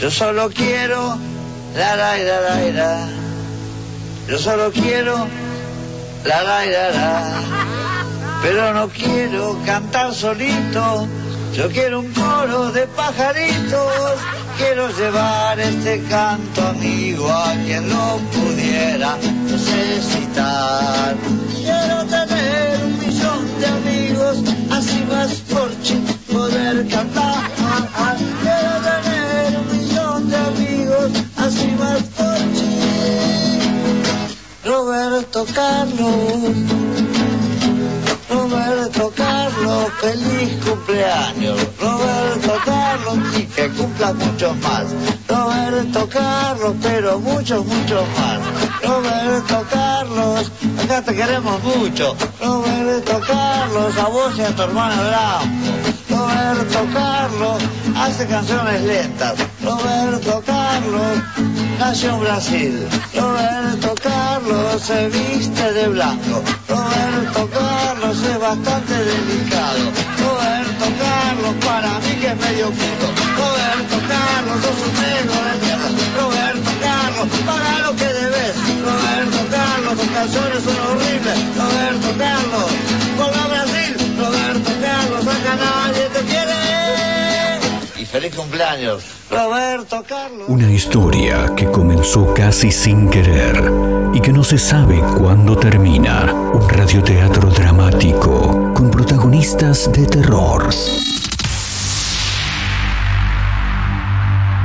[0.00, 1.18] Yo solo quiero
[1.76, 3.08] la la la la la.
[4.26, 5.26] Yo solo quiero
[6.24, 7.42] la la la la.
[8.42, 11.06] Pero no quiero cantar solito.
[11.54, 13.92] Yo quiero un coro de pajaritos.
[14.56, 21.14] Quiero llevar este canto amigo a quien lo pudiera necesitar.
[21.62, 24.38] Quiero tener un millón de amigos,
[24.70, 25.70] así más por
[26.32, 27.61] poder cantar.
[31.42, 32.32] Amigos, así más por
[34.64, 36.56] Roberto Carlos.
[38.30, 41.58] Roberto Carlos, feliz cumpleaños.
[41.80, 44.86] Roberto Carlos, y que cumpla muchos más.
[45.28, 48.40] Roberto Carlos, pero muchos, muchos más.
[48.82, 52.16] Roberto Carlos, acá te queremos mucho.
[52.40, 55.92] Roberto Carlos, a vos y a tu hermana Blanco.
[56.10, 57.62] Roberto Carlos
[57.96, 59.34] hace canciones lentas.
[59.62, 61.18] Roberto Carlos
[61.78, 62.88] nació en Brasil.
[63.14, 66.42] Roberto Carlos se viste de blanco.
[66.68, 69.84] Roberto Carlos es bastante delicado.
[70.18, 73.06] Roberto Carlos para mí que es medio puto.
[73.36, 75.88] Roberto Carlos sos un negro de mierda.
[76.20, 78.11] Roberto Carlos paga lo que
[79.62, 81.38] Carlos tus canciones son horribles.
[81.56, 82.70] Roberto Carlos
[83.20, 83.96] a Brasil.
[84.18, 86.52] Roberto Carlos acá nadie te quiere.
[88.00, 90.48] Y feliz cumpleaños, Roberto Carlos.
[90.48, 93.70] Una historia que comenzó casi sin querer
[94.12, 96.32] y que no se sabe cuándo termina.
[96.32, 100.68] Un radioteatro dramático con protagonistas de terror.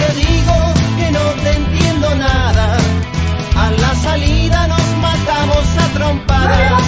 [0.00, 0.54] te digo
[0.98, 2.76] que no te entiendo nada,
[3.56, 6.82] a la salida nos matamos a trompadas.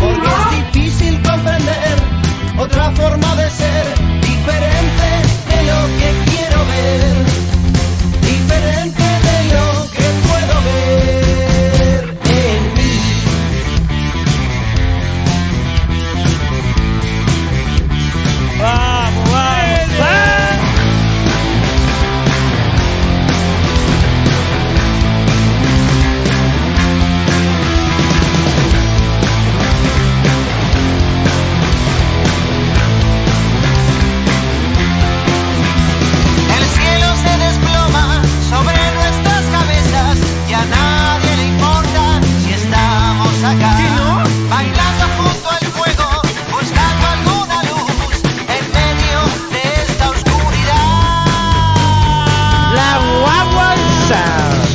[0.00, 1.96] Porque es difícil comprender
[2.58, 3.86] otra forma de ser,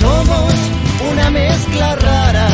[0.02, 0.54] Somos
[1.10, 2.50] una mezcla rara,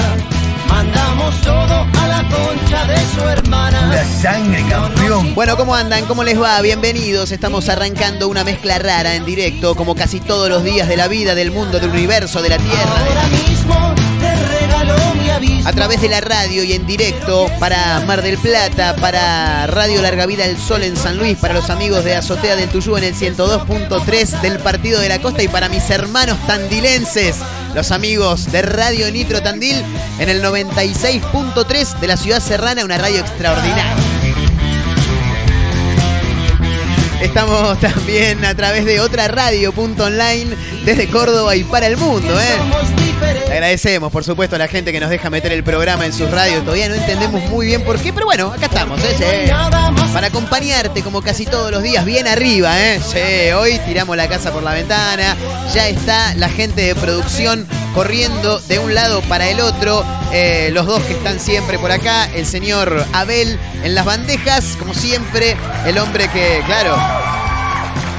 [0.70, 4.06] mandamos todo a la concha de su hermana.
[4.22, 5.34] sangre, campeón.
[5.34, 6.06] Bueno, ¿cómo andan?
[6.06, 6.62] ¿Cómo les va?
[6.62, 7.32] Bienvenidos.
[7.32, 11.34] Estamos arrancando una mezcla rara en directo, como casi todos los días de la vida,
[11.34, 12.94] del mundo, del universo, de la Tierra.
[12.96, 14.07] Ahora mismo
[15.66, 20.26] A través de la radio y en directo para Mar del Plata, para Radio Larga
[20.26, 23.14] Vida El Sol en San Luis, para los amigos de Azotea del Tuyú en el
[23.14, 27.36] 102.3 del Partido de la Costa y para mis hermanos tandilenses,
[27.76, 29.84] los amigos de Radio Nitro Tandil
[30.20, 33.96] en el 96.3 de la ciudad serrana, una radio extraordinaria.
[37.22, 40.56] Estamos también a través de otra radio punto online
[40.88, 42.58] desde Córdoba y para el mundo, ¿eh?
[43.46, 46.32] Le agradecemos, por supuesto, a la gente que nos deja meter el programa en sus
[46.32, 46.64] radios.
[46.64, 48.98] Todavía no entendemos muy bien por qué, pero bueno, acá estamos.
[49.04, 49.16] ¿eh?
[49.18, 50.14] Sí.
[50.14, 53.02] Para acompañarte como casi todos los días, bien arriba, ¿eh?
[53.02, 55.36] Sí, hoy tiramos la casa por la ventana,
[55.74, 60.86] ya está la gente de producción corriendo de un lado para el otro, eh, los
[60.86, 65.98] dos que están siempre por acá, el señor Abel en las bandejas, como siempre, el
[65.98, 66.96] hombre que, claro,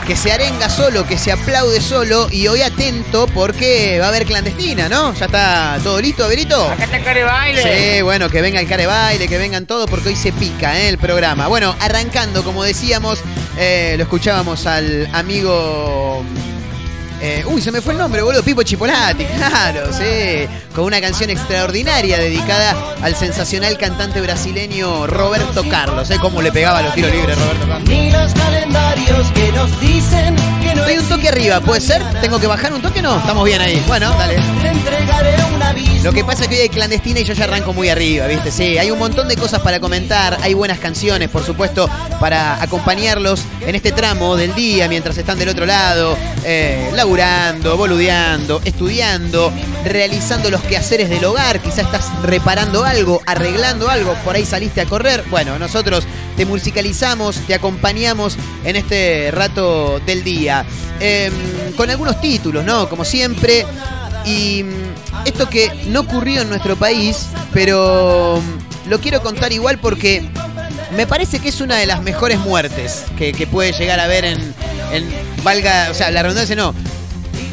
[0.09, 4.25] que se arenga solo, que se aplaude solo y hoy atento porque va a haber
[4.25, 5.13] clandestina, ¿no?
[5.13, 6.67] Ya está todo listo, Berito.
[6.67, 7.63] Acá está el care baile.
[7.97, 10.89] Sí, bueno, que venga el care baile, que vengan todos porque hoy se pica ¿eh?
[10.89, 11.47] el programa.
[11.49, 13.21] Bueno, arrancando, como decíamos,
[13.59, 16.25] eh, lo escuchábamos al amigo.
[17.21, 18.43] eh, uy, se me fue el nombre, boludo.
[18.43, 20.49] Pipo Chipolati, claro, sí.
[20.79, 26.09] Con una canción extraordinaria dedicada al sensacional cantante brasileño Roberto Carlos.
[26.09, 26.19] ¿eh?
[26.21, 27.89] Cómo le pegaba los tiros libres Roberto Carlos.
[27.89, 32.01] Ni los calendarios que nos dicen que no un toque arriba, ¿puede ser?
[32.21, 33.03] ¿Tengo que bajar un toque?
[33.03, 33.83] No, estamos bien ahí.
[33.89, 34.37] Bueno, dale.
[36.05, 38.53] Lo que pasa es que hoy hay clandestina y yo ya arranco muy arriba, ¿viste?
[38.53, 41.91] Sí, hay un montón de cosas para comentar, hay buenas canciones, por supuesto,
[42.21, 48.63] para acompañarlos en este tramo del día mientras están del otro lado, eh, laburando, boludeando,
[48.65, 49.53] estudiando,
[49.89, 54.87] realizando los quehaceres del hogar, quizás estás reparando algo, arreglando algo, por ahí saliste a
[54.87, 55.25] correr.
[55.31, 56.05] Bueno, nosotros
[56.37, 60.65] te musicalizamos, te acompañamos en este rato del día.
[61.01, 61.33] Em,
[61.77, 62.89] con algunos títulos, ¿no?
[62.89, 63.65] Como siempre.
[64.25, 68.43] Y mm, esto que no ocurrió en nuestro país, pero
[68.87, 70.29] mm, lo quiero contar igual porque
[70.97, 74.55] me parece que es una de las mejores muertes que, puede llegar a haber en,
[74.93, 75.09] en-
[75.45, 76.75] valga, o sea, la redundancia no.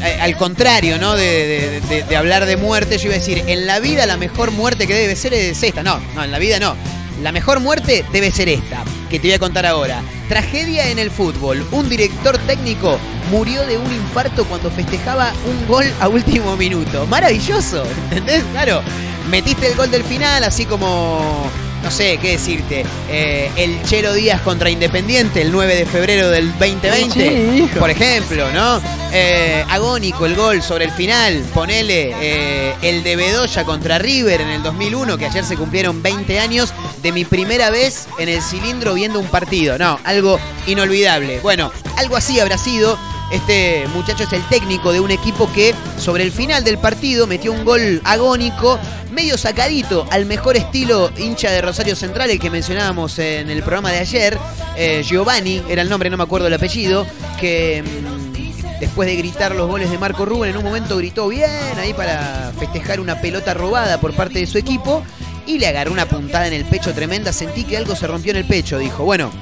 [0.02, 1.14] Eh, Al contrario, ¿no?
[1.14, 4.86] De, de- hablar de muerte, yo iba a decir, en la vida la mejor muerte
[4.86, 5.82] que debe ser es esta.
[5.82, 6.76] No, no, en la vida no.
[7.22, 10.02] La mejor muerte debe ser esta, que te voy a contar ahora.
[10.28, 11.66] Tragedia en el fútbol.
[11.72, 12.98] Un director técnico
[13.30, 17.06] murió de un infarto cuando festejaba un gol a último minuto.
[17.06, 18.42] Maravilloso, ¿entendés?
[18.52, 18.82] Claro,
[19.30, 21.50] metiste el gol del final, así como,
[21.86, 26.50] no sé, qué decirte, eh, el Chelo Díaz contra Independiente el 9 de febrero del
[26.58, 28.80] 2020, Sí, por ejemplo, ¿no?
[29.12, 34.48] Eh, agónico el gol sobre el final, ponele eh, el de Bedoya contra River en
[34.48, 36.74] el 2001, que ayer se cumplieron 20 años
[37.04, 39.78] de mi primera vez en el cilindro viendo un partido.
[39.78, 41.38] No, algo inolvidable.
[41.38, 42.98] Bueno, algo así habrá sido.
[43.30, 47.52] Este muchacho es el técnico de un equipo que sobre el final del partido metió
[47.52, 48.78] un gol agónico,
[49.10, 53.90] medio sacadito, al mejor estilo hincha de Rosario Central, el que mencionábamos en el programa
[53.90, 54.38] de ayer.
[54.76, 57.04] Eh, Giovanni era el nombre, no me acuerdo el apellido,
[57.40, 61.50] que mm, después de gritar los goles de Marco Rubén, en un momento gritó bien
[61.78, 65.02] ahí para festejar una pelota robada por parte de su equipo
[65.46, 67.32] y le agarró una puntada en el pecho tremenda.
[67.32, 69.04] Sentí que algo se rompió en el pecho, dijo.
[69.04, 69.32] Bueno,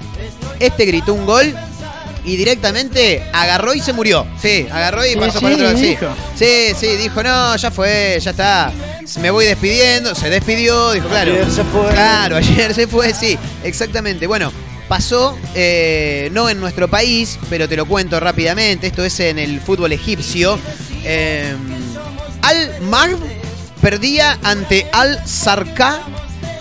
[0.59, 1.55] este gritó un gol
[2.25, 4.27] y directamente agarró y se murió.
[4.41, 5.79] Sí, agarró y pasó sí, por otro lado.
[5.79, 5.97] Sí.
[6.37, 8.73] sí, sí, dijo, no, ya fue, ya está.
[9.21, 11.33] Me voy despidiendo, se despidió, dijo, claro.
[11.33, 11.91] Ayer se fue.
[11.93, 14.27] Claro, ayer se fue, sí, exactamente.
[14.27, 14.53] Bueno,
[14.89, 18.87] pasó, eh, no en nuestro país, pero te lo cuento rápidamente.
[18.87, 20.59] Esto es en el fútbol egipcio.
[21.05, 21.55] Eh,
[22.43, 23.17] Al Magh
[23.83, 26.01] perdía ante Al Sarka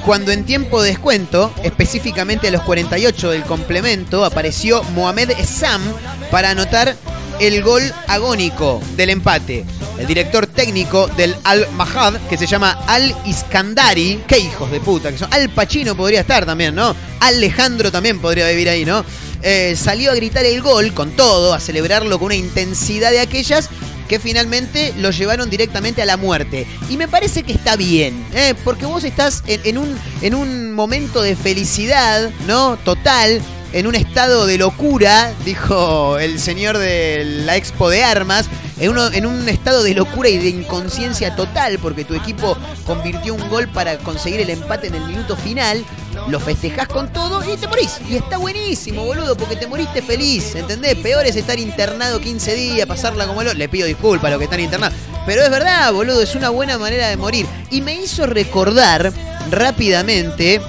[0.05, 5.81] cuando en tiempo de descuento, específicamente a los 48 del complemento, apareció Mohamed Sam
[6.29, 6.95] para anotar
[7.39, 9.65] el gol agónico del empate.
[9.97, 15.11] El director técnico del Al Mahad, que se llama Al Iskandari, qué hijos de puta
[15.11, 15.33] que son.
[15.33, 16.95] Al Pacino podría estar también, ¿no?
[17.19, 19.05] Alejandro también podría vivir ahí, ¿no?
[19.41, 23.69] Eh, salió a gritar el gol con todo, a celebrarlo con una intensidad de aquellas
[24.13, 26.68] que finalmente lo llevaron directamente a la muerte.
[26.88, 28.54] Y me parece que está bien, ¿eh?
[28.63, 32.77] porque vos estás en, en un, en un momento de felicidad, ¿no?
[32.77, 38.46] Total, en un estado de locura, dijo el señor de la expo de armas,
[38.80, 43.34] en, uno, en un estado de locura y de inconsciencia total, porque tu equipo convirtió
[43.34, 45.84] un gol para conseguir el empate en el minuto final,
[46.27, 48.00] lo festejás con todo y te morís.
[48.10, 50.96] Y está buenísimo, boludo, porque te moriste feliz, ¿entendés?
[50.96, 53.58] Peor es estar internado 15 días, pasarla como el...
[53.58, 54.98] Le pido disculpas a los que están internados.
[55.25, 57.46] Pero es verdad, boludo, es una buena manera de morir.
[57.70, 59.13] Y me hizo recordar
[59.51, 60.62] rápidamente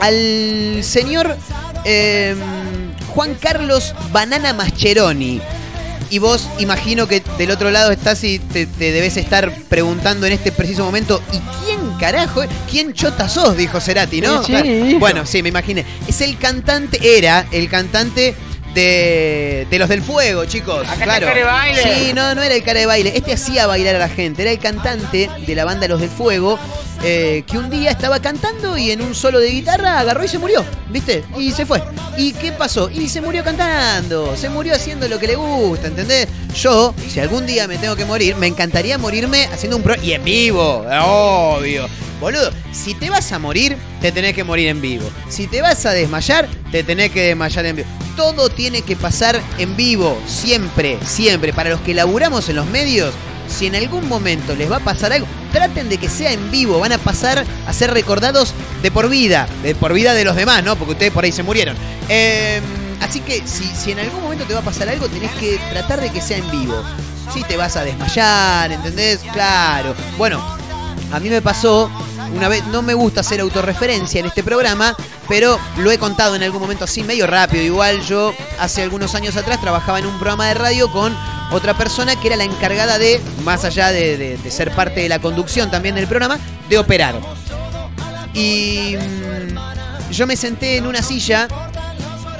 [0.00, 1.36] al señor
[1.84, 2.36] eh,
[3.14, 5.40] Juan Carlos Banana Mascheroni.
[6.14, 10.32] Y vos imagino que del otro lado estás y te, te debes estar preguntando en
[10.32, 12.42] este preciso momento, ¿y quién carajo?
[12.70, 13.56] ¿Quién chota sos?
[13.56, 14.44] Dijo Cerati, ¿no?
[14.44, 14.96] Sí.
[15.00, 15.84] Bueno, sí, me imaginé.
[16.06, 18.36] Es el cantante, era el cantante
[18.74, 20.82] de, de los del fuego, chicos.
[20.86, 21.26] Acá está claro.
[21.28, 21.82] el cara de baile.
[21.82, 23.12] Sí, no, no era el cara de baile.
[23.16, 24.42] Este hacía bailar a la gente.
[24.42, 26.58] Era el cantante de la banda Los del Fuego.
[27.06, 30.38] eh, que un día estaba cantando y en un solo de guitarra agarró y se
[30.38, 31.22] murió, ¿viste?
[31.38, 31.82] Y se fue.
[32.16, 32.88] ¿Y qué pasó?
[32.90, 36.28] Y se murió cantando, se murió haciendo lo que le gusta, ¿entendés?
[36.56, 40.12] Yo, si algún día me tengo que morir, me encantaría morirme haciendo un pro y
[40.12, 41.86] en vivo, obvio.
[42.20, 45.10] Boludo, si te vas a morir, te tenés que morir en vivo.
[45.28, 47.88] Si te vas a desmayar, te tenés que desmayar en vivo.
[48.16, 51.52] Todo tiene que pasar en vivo, siempre, siempre.
[51.52, 53.12] Para los que laburamos en los medios,
[53.48, 56.78] si en algún momento les va a pasar algo, traten de que sea en vivo.
[56.78, 59.48] Van a pasar a ser recordados de por vida.
[59.62, 60.76] De por vida de los demás, ¿no?
[60.76, 61.76] Porque ustedes por ahí se murieron.
[62.08, 62.60] Eh,
[63.00, 66.00] así que si, si en algún momento te va a pasar algo, tenés que tratar
[66.00, 66.80] de que sea en vivo.
[67.32, 69.20] Si te vas a desmayar, ¿entendés?
[69.32, 69.94] Claro.
[70.18, 70.44] Bueno,
[71.12, 71.90] a mí me pasó
[72.34, 74.96] una vez, no me gusta hacer autorreferencia en este programa,
[75.28, 77.62] pero lo he contado en algún momento así medio rápido.
[77.62, 81.16] Igual yo hace algunos años atrás trabajaba en un programa de radio con
[81.52, 85.20] otra persona que era la encargada de, más allá de, de- ser parte de la
[85.20, 87.14] conducción también del programa, de operar.
[88.32, 91.46] Y mm, yo me senté en una silla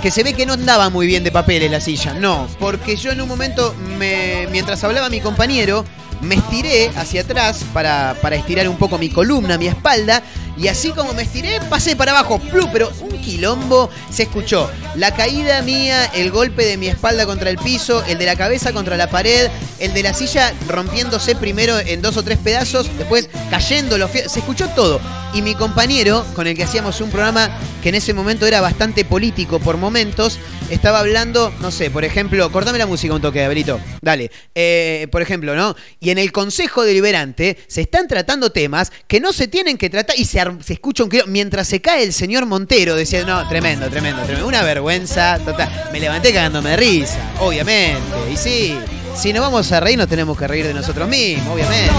[0.02, 2.14] que se ve que no andaba muy bien de papeles la silla.
[2.14, 5.84] No, porque yo en un momento, me, mientras hablaba mi compañero,
[6.24, 10.22] me estiré hacia atrás para, para estirar un poco mi columna, mi espalda.
[10.56, 12.38] Y así como me estiré, pasé para abajo.
[12.38, 12.68] ¡Plu!
[12.72, 14.70] Pero un quilombo se escuchó.
[14.94, 18.72] La caída mía, el golpe de mi espalda contra el piso, el de la cabeza
[18.72, 19.50] contra la pared,
[19.80, 24.10] el de la silla rompiéndose primero en dos o tres pedazos, después cayendo los.
[24.12, 25.00] Se escuchó todo.
[25.34, 27.50] Y mi compañero, con el que hacíamos un programa
[27.82, 30.38] que en ese momento era bastante político por momentos,
[30.70, 33.80] estaba hablando, no sé, por ejemplo, cortame la música un toque, Abelito.
[34.00, 34.30] Dale.
[34.54, 35.74] Eh, por ejemplo, ¿no?
[35.98, 40.16] Y en el Consejo Deliberante se están tratando temas que no se tienen que tratar
[40.16, 41.32] y se, se escucha un quilombo.
[41.32, 44.46] Mientras se cae el señor Montero, decía, no, tremendo, tremendo, tremendo.
[44.46, 45.88] Una vergüenza total.
[45.92, 48.00] Me levanté cagándome de risa, obviamente.
[48.32, 48.78] Y sí,
[49.16, 51.92] si nos vamos a reír, nos tenemos que reír de nosotros mismos, obviamente.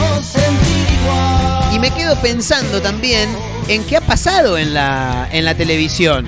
[1.76, 3.28] Y me quedo pensando también
[3.68, 6.26] en qué ha pasado en la, en la televisión.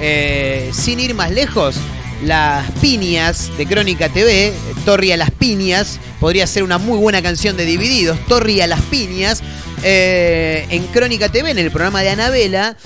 [0.00, 1.76] Eh, sin ir más lejos,
[2.24, 4.52] las piñas de Crónica TV,
[4.84, 8.80] Torri a las piñas, podría ser una muy buena canción de Divididos, Torri a las
[8.80, 9.44] piñas,
[9.84, 12.76] eh, en Crónica TV, en el programa de Anabela.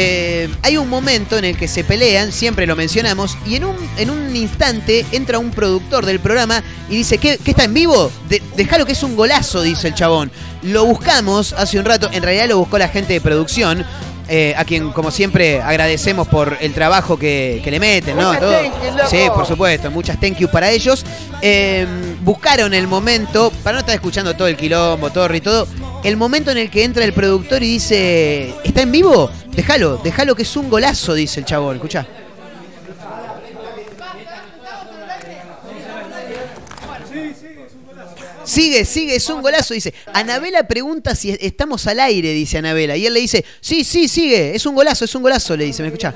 [0.00, 3.76] Eh, hay un momento en el que se pelean, siempre lo mencionamos, y en un,
[3.96, 8.12] en un instante entra un productor del programa y dice, ¿qué, qué está en vivo?
[8.28, 10.30] De, dejalo que es un golazo, dice el chabón.
[10.62, 13.84] Lo buscamos hace un rato, en realidad lo buscó la gente de producción,
[14.28, 18.28] eh, a quien como siempre agradecemos por el trabajo que, que le meten, ¿no?
[18.28, 18.52] Muchas Todo.
[18.52, 19.08] thank you, loco.
[19.10, 21.04] Sí, por supuesto, muchas thank you para ellos.
[21.40, 21.86] Eh,
[22.22, 25.66] buscaron el momento, para no estar escuchando todo el quilombo, Torri y todo,
[26.04, 29.30] el momento en el que entra el productor y dice, ¿está en vivo?
[29.52, 32.06] Déjalo, déjalo que es un golazo, dice el chabón, escuchá.
[38.48, 39.92] Sigue, sigue, es un golazo, dice.
[40.14, 42.96] Anabela pregunta si estamos al aire, dice Anabela.
[42.96, 45.82] Y él le dice, sí, sí, sigue, es un golazo, es un golazo, le dice,
[45.82, 46.14] ¿me escuchá?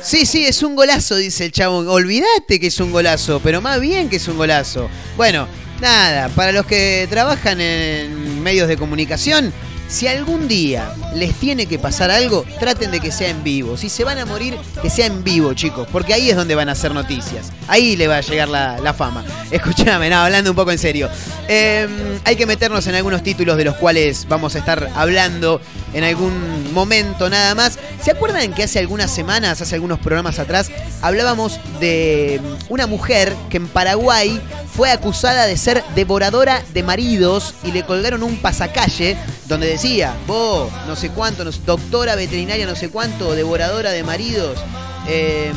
[0.00, 1.86] Sí, sí, es un golazo, dice el chabón.
[1.86, 4.88] Olvídate que es un golazo, pero más bien que es un golazo.
[5.18, 5.46] Bueno,
[5.82, 9.52] nada, para los que trabajan en medios de comunicación,
[9.92, 13.76] si algún día les tiene que pasar algo, traten de que sea en vivo.
[13.76, 16.70] Si se van a morir, que sea en vivo, chicos, porque ahí es donde van
[16.70, 17.52] a hacer noticias.
[17.68, 19.22] Ahí le va a llegar la, fama.
[19.50, 21.10] Escúchame, no, hablando un poco en serio.
[21.46, 21.86] Eh,
[22.24, 25.60] hay que meternos en algunos títulos de los cuales vamos a estar hablando
[25.92, 27.78] en algún momento nada más.
[28.02, 30.70] ¿Se acuerdan que hace algunas semanas, hace algunos programas atrás,
[31.02, 34.40] hablábamos de una mujer que en Paraguay
[34.74, 39.18] fue acusada de ser devoradora de maridos y le colgaron un pasacalle
[39.52, 44.58] donde decía, vos, no sé cuánto, doctora veterinaria, no sé cuánto, devoradora de maridos,
[45.06, 45.52] eh,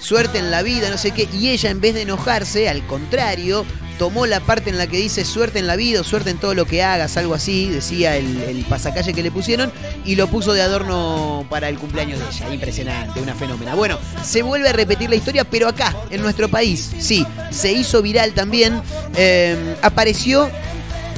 [0.00, 3.66] suerte en la vida, no sé qué, y ella en vez de enojarse, al contrario,
[3.98, 6.66] tomó la parte en la que dice suerte en la vida suerte en todo lo
[6.66, 9.72] que hagas, algo así, decía el, pasacalle que le pusieron,
[10.04, 12.54] y lo puso de adorno para el cumpleaños de ella.
[12.54, 13.74] Impresionante, una fenómena.
[13.74, 18.02] Bueno, se vuelve a repetir la historia, pero acá, en nuestro país, sí, se hizo
[18.02, 18.80] viral también,
[19.16, 20.48] eh, apareció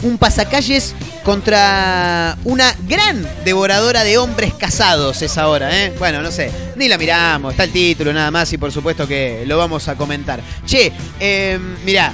[0.03, 5.93] un pasacalles contra una gran devoradora de hombres casados es ahora, ¿eh?
[5.99, 9.45] Bueno, no sé, ni la miramos, está el título nada más y por supuesto que
[9.47, 10.41] lo vamos a comentar.
[10.67, 12.13] Che, eh, mirá,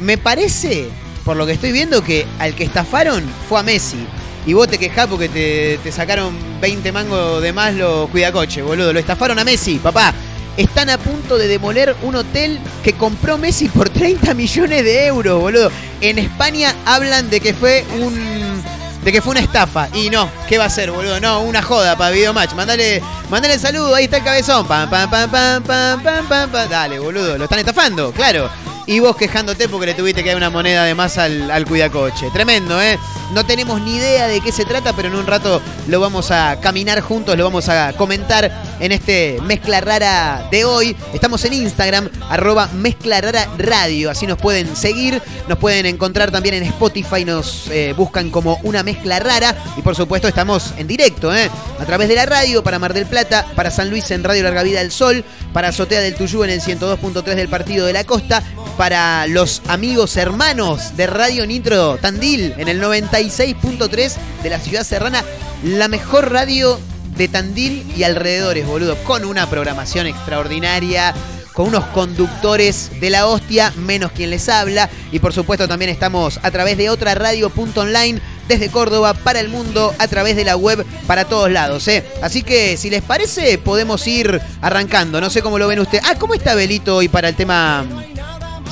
[0.00, 0.88] me parece,
[1.24, 4.06] por lo que estoy viendo, que al que estafaron fue a Messi.
[4.46, 8.92] Y vos te quejás porque te, te sacaron 20 mangos de más los cuidacoches, boludo.
[8.92, 10.14] Lo estafaron a Messi, papá.
[10.56, 15.40] Están a punto de demoler un hotel que compró Messi por 30 millones de euros,
[15.40, 15.70] boludo.
[16.00, 18.60] En España hablan de que fue un.
[19.04, 19.88] De que fue una estafa.
[19.94, 21.18] Y no, ¿qué va a ser, boludo?
[21.20, 22.52] No, una joda para Videomatch.
[22.52, 24.66] Mandale, mandale el saludo, ahí está el cabezón.
[24.66, 26.68] Pam, pam, pam, pam, pam, pam, pam, pam.
[26.68, 28.50] Dale, boludo, lo están estafando, claro.
[28.86, 32.30] Y vos quejándote porque le tuviste que dar una moneda de más al, al cuidacoche.
[32.32, 32.98] Tremendo, ¿eh?
[33.32, 36.58] No tenemos ni idea de qué se trata, pero en un rato lo vamos a
[36.60, 40.96] caminar juntos, lo vamos a comentar en este Mezcla Rara de hoy.
[41.12, 46.56] Estamos en Instagram, arroba Mezcla Rara Radio, así nos pueden seguir, nos pueden encontrar también
[46.56, 51.34] en Spotify, nos eh, buscan como una mezcla rara y por supuesto estamos en directo,
[51.34, 51.50] ¿eh?
[51.78, 54.62] a través de la radio para Mar del Plata, para San Luis en Radio Larga
[54.62, 58.42] Vida del Sol, para Azotea del Tuyú en el 102.3 del Partido de la Costa,
[58.80, 65.22] para los amigos hermanos de Radio Nitro Tandil en el 96.3 de la ciudad serrana,
[65.62, 66.80] la mejor radio
[67.14, 71.12] de Tandil y alrededores, boludo, con una programación extraordinaria,
[71.52, 76.40] con unos conductores de la hostia, menos quien les habla, y por supuesto también estamos
[76.42, 78.18] a través de otra radio.online
[78.48, 81.86] desde Córdoba para el mundo a través de la web para todos lados.
[81.88, 82.02] ¿eh?
[82.22, 85.20] Así que si les parece podemos ir arrancando.
[85.20, 86.02] No sé cómo lo ven ustedes.
[86.08, 87.84] Ah, ¿cómo está Belito hoy para el tema?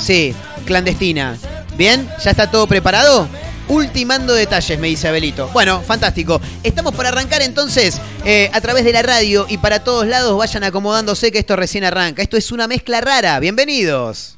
[0.01, 0.35] Sí,
[0.67, 1.37] clandestina.
[1.77, 2.09] ¿Bien?
[2.23, 3.29] ¿Ya está todo preparado?
[3.69, 5.49] Ultimando detalles, me dice Abelito.
[5.53, 6.41] Bueno, fantástico.
[6.63, 10.65] Estamos para arrancar entonces eh, a través de la radio y para todos lados vayan
[10.65, 12.23] acomodándose que esto recién arranca.
[12.23, 13.39] Esto es una mezcla rara.
[13.41, 14.38] Bienvenidos.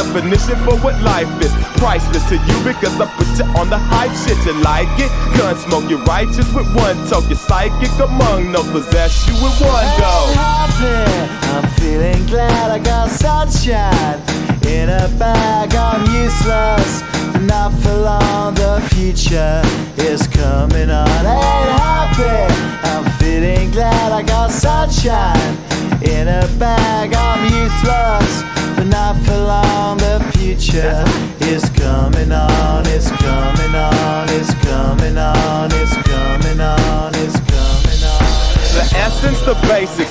[0.03, 1.53] definition for what life is.
[1.77, 4.37] Priceless to you because I put you on the hype shit.
[4.45, 5.11] You like it?
[5.37, 7.27] Gun smoke, you're righteous with one toke.
[7.29, 10.33] You're psychic among no possess you with one go.
[11.53, 14.19] I'm feeling glad I got sunshine
[14.65, 15.73] in a bag.
[15.75, 17.01] I'm useless,
[17.41, 18.55] not for long.
[18.55, 19.61] The future
[19.97, 21.07] is coming on.
[21.07, 22.53] Ain't happy.
[22.89, 25.57] I'm feeling glad I got sunshine
[26.03, 27.13] in a bag.
[27.13, 28.43] I'm useless,
[30.55, 31.03] future
[31.47, 32.85] is coming on.
[32.87, 34.27] It's coming on.
[34.29, 35.69] It's coming on.
[35.73, 37.11] It's coming on.
[37.15, 38.51] It's coming on.
[38.75, 40.10] The essence, the basics.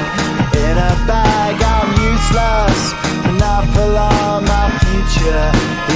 [0.71, 1.55] in a bag.
[1.59, 2.81] I'm useless,
[3.43, 4.45] not for long.
[4.47, 5.47] My future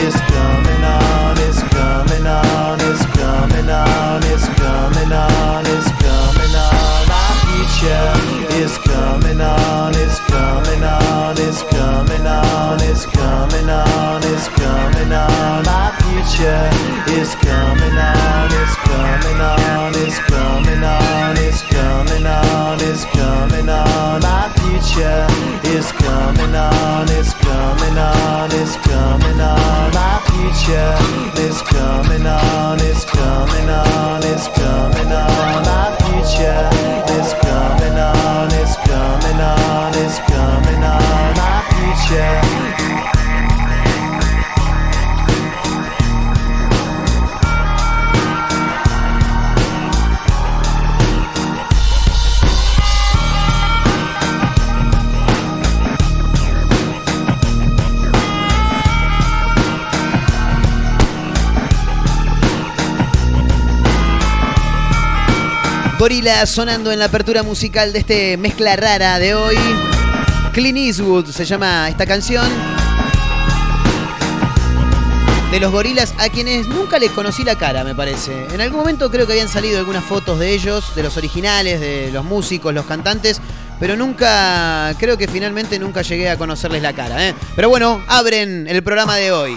[0.03, 7.01] is coming on, it's coming on, it's coming on, it's coming on, it's coming on.
[7.15, 8.11] My future
[8.59, 15.63] is coming on, it's coming on, it's coming on, it's coming on, it's coming on.
[15.63, 16.67] My future
[17.15, 19.84] is coming on, it's coming on.
[26.45, 29.93] going on, it's coming on, it's coming on.
[29.93, 31.94] My future is coming.
[66.25, 69.55] Sonando en la apertura musical de este mezcla rara de hoy.
[70.53, 72.47] Clint Eastwood se llama esta canción.
[75.51, 78.31] De los gorilas a quienes nunca les conocí la cara, me parece.
[78.51, 82.09] En algún momento creo que habían salido algunas fotos de ellos, de los originales, de
[82.11, 83.39] los músicos, los cantantes,
[83.79, 87.23] pero nunca, creo que finalmente nunca llegué a conocerles la cara.
[87.27, 87.35] ¿eh?
[87.55, 89.55] Pero bueno, abren el programa de hoy.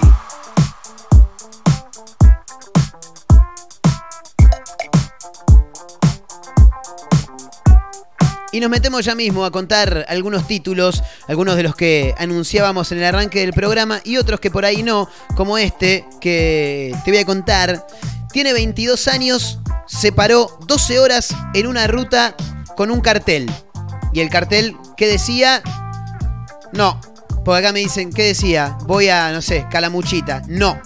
[8.58, 12.98] Y nos metemos ya mismo a contar algunos títulos, algunos de los que anunciábamos en
[12.98, 17.20] el arranque del programa y otros que por ahí no, como este que te voy
[17.20, 17.86] a contar.
[18.32, 22.34] Tiene 22 años, se paró 12 horas en una ruta
[22.76, 23.48] con un cartel.
[24.12, 25.62] Y el cartel, ¿qué decía?
[26.72, 27.00] No.
[27.44, 28.76] Por acá me dicen, ¿qué decía?
[28.86, 30.42] Voy a, no sé, Calamuchita.
[30.48, 30.82] No.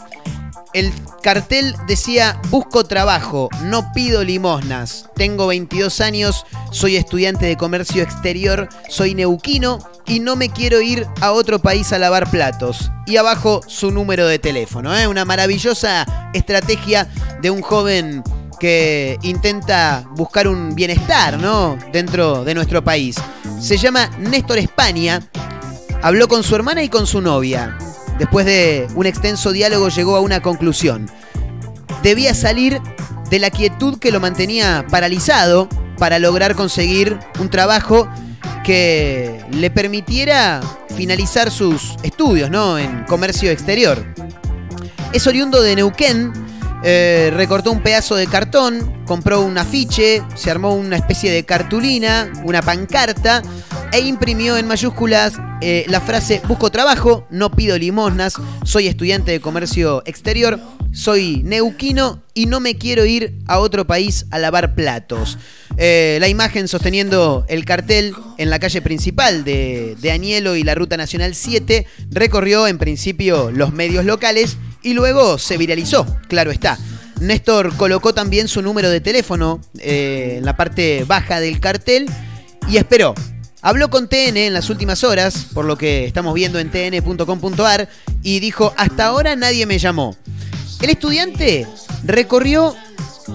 [0.73, 0.91] El
[1.23, 5.07] cartel decía, busco trabajo, no pido limosnas.
[5.15, 11.07] Tengo 22 años, soy estudiante de comercio exterior, soy neuquino y no me quiero ir
[11.21, 12.91] a otro país a lavar platos.
[13.07, 14.97] Y abajo su número de teléfono.
[14.97, 15.07] ¿eh?
[15.07, 17.07] Una maravillosa estrategia
[17.43, 18.23] de un joven
[18.59, 21.77] que intenta buscar un bienestar ¿no?
[21.93, 23.17] dentro de nuestro país.
[23.61, 25.21] Se llama Néstor España.
[26.01, 27.77] Habló con su hermana y con su novia.
[28.19, 31.11] Después de un extenso diálogo llegó a una conclusión.
[32.03, 32.81] Debía salir
[33.31, 38.09] de la quietud que lo mantenía paralizado para lograr conseguir un trabajo
[38.65, 40.61] que le permitiera
[40.97, 42.79] finalizar sus estudios ¿no?
[42.79, 44.05] en comercio exterior.
[45.13, 46.33] Es oriundo de Neuquén,
[46.85, 52.33] eh, recortó un pedazo de cartón, compró un afiche, se armó una especie de cartulina,
[52.45, 53.43] una pancarta
[53.93, 59.41] e imprimió en mayúsculas eh, la frase busco trabajo, no pido limosnas, soy estudiante de
[59.41, 60.59] comercio exterior,
[60.93, 65.39] soy neuquino y no me quiero ir a otro país a lavar platos.
[65.77, 70.75] Eh, la imagen sosteniendo el cartel en la calle principal de, de Añelo y la
[70.75, 76.79] Ruta Nacional 7 recorrió en principio los medios locales y luego se viralizó, claro está.
[77.21, 82.07] Néstor colocó también su número de teléfono eh, en la parte baja del cartel
[82.69, 83.15] y esperó.
[83.61, 87.89] Habló con TN en las últimas horas, por lo que estamos viendo en tn.com.ar,
[88.23, 90.17] y dijo, hasta ahora nadie me llamó.
[90.81, 91.65] El estudiante
[92.03, 92.75] recorrió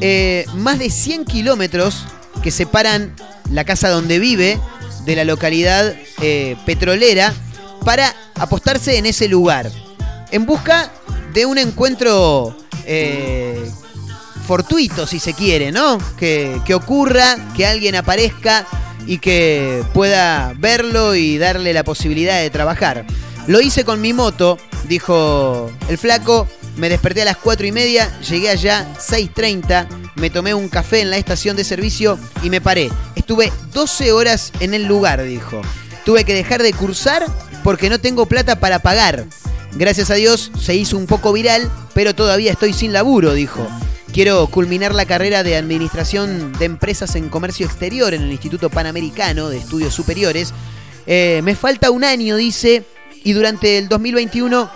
[0.01, 2.03] eh, más de 100 kilómetros
[2.43, 3.15] que separan
[3.51, 4.59] la casa donde vive
[5.05, 7.33] de la localidad eh, petrolera
[7.85, 9.71] para apostarse en ese lugar,
[10.31, 10.91] en busca
[11.33, 13.69] de un encuentro eh,
[14.45, 15.97] fortuito, si se quiere, ¿no?
[16.17, 18.65] Que, que ocurra, que alguien aparezca
[19.05, 23.05] y que pueda verlo y darle la posibilidad de trabajar.
[23.47, 26.47] Lo hice con mi moto, dijo el flaco.
[26.75, 31.09] Me desperté a las 4 y media, llegué allá 6.30, me tomé un café en
[31.09, 32.91] la estación de servicio y me paré.
[33.15, 35.61] Estuve 12 horas en el lugar, dijo.
[36.05, 37.25] Tuve que dejar de cursar
[37.63, 39.25] porque no tengo plata para pagar.
[39.73, 43.67] Gracias a Dios se hizo un poco viral, pero todavía estoy sin laburo, dijo.
[44.11, 49.49] Quiero culminar la carrera de Administración de Empresas en Comercio Exterior en el Instituto Panamericano
[49.49, 50.53] de Estudios Superiores.
[51.05, 52.83] Eh, me falta un año, dice,
[53.23, 54.69] y durante el 2021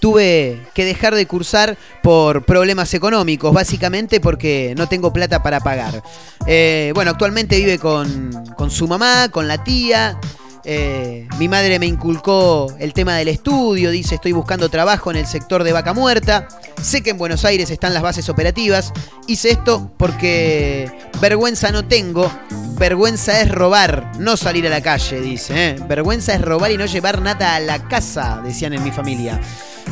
[0.00, 6.02] tuve que dejar de cursar por problemas económicos, básicamente porque no tengo plata para pagar.
[6.46, 10.18] Eh, bueno, actualmente vive con, con su mamá, con la tía.
[10.64, 15.26] Eh, mi madre me inculcó el tema del estudio, dice estoy buscando trabajo en el
[15.26, 16.48] sector de vaca muerta.
[16.80, 18.92] Sé que en Buenos Aires están las bases operativas.
[19.26, 22.30] Hice esto porque vergüenza no tengo.
[22.78, 25.70] Vergüenza es robar, no salir a la calle, dice.
[25.70, 25.76] ¿eh?
[25.86, 29.40] Vergüenza es robar y no llevar nada a la casa, decían en mi familia.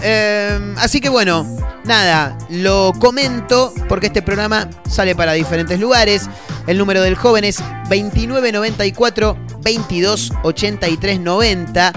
[0.00, 1.44] Eh, así que bueno,
[1.84, 6.28] nada, lo comento porque este programa sale para diferentes lugares.
[6.66, 11.92] El número del joven es 2994 22 83 90.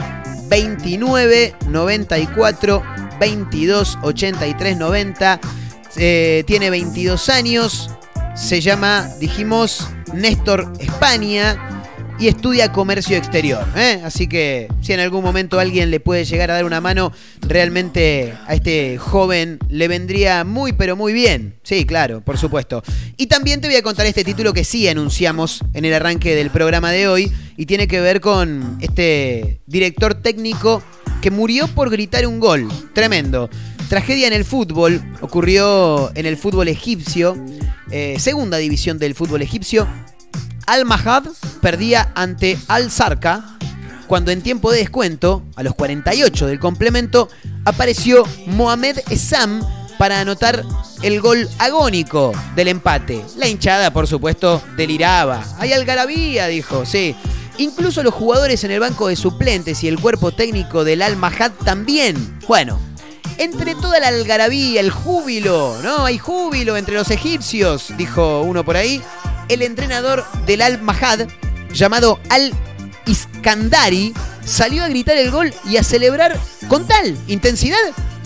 [0.49, 2.83] 2994
[3.19, 5.39] 22 83 90.
[5.95, 7.89] tiene 22 años.
[8.35, 11.84] Se llama, dijimos, Néstor España
[12.19, 13.65] y estudia comercio exterior.
[13.75, 14.01] ¿eh?
[14.03, 18.33] Así que si en algún momento alguien le puede llegar a dar una mano, realmente
[18.47, 21.55] a este joven le vendría muy pero muy bien.
[21.63, 22.83] Sí, claro, por supuesto.
[23.17, 26.49] Y también te voy a contar este título que sí anunciamos en el arranque del
[26.49, 30.81] programa de hoy y tiene que ver con este director técnico
[31.21, 32.67] que murió por gritar un gol.
[32.93, 33.49] Tremendo.
[33.89, 37.37] Tragedia en el fútbol ocurrió en el fútbol egipcio,
[37.91, 39.87] eh, segunda división del fútbol egipcio,
[40.65, 41.25] al-Mahad
[41.61, 43.55] perdía ante Al-Zarqa
[44.07, 47.27] cuando en tiempo de descuento, a los 48 del complemento,
[47.65, 49.61] apareció Mohamed Essam
[49.97, 50.63] para anotar
[51.01, 53.23] el gol agónico del empate.
[53.37, 55.43] La hinchada, por supuesto, deliraba.
[55.57, 57.15] Hay algarabía, dijo, sí.
[57.57, 61.51] Incluso los jugadores en el banco de suplentes y el cuerpo técnico del Al Mahad
[61.63, 62.39] también.
[62.47, 62.79] Bueno,
[63.37, 66.05] entre toda la algarabía, el júbilo, ¿no?
[66.05, 69.01] Hay júbilo entre los egipcios, dijo uno por ahí.
[69.49, 71.27] El entrenador del Al Mahad,
[71.73, 72.53] llamado Al
[73.05, 77.77] Iskandari, salió a gritar el gol y a celebrar con tal intensidad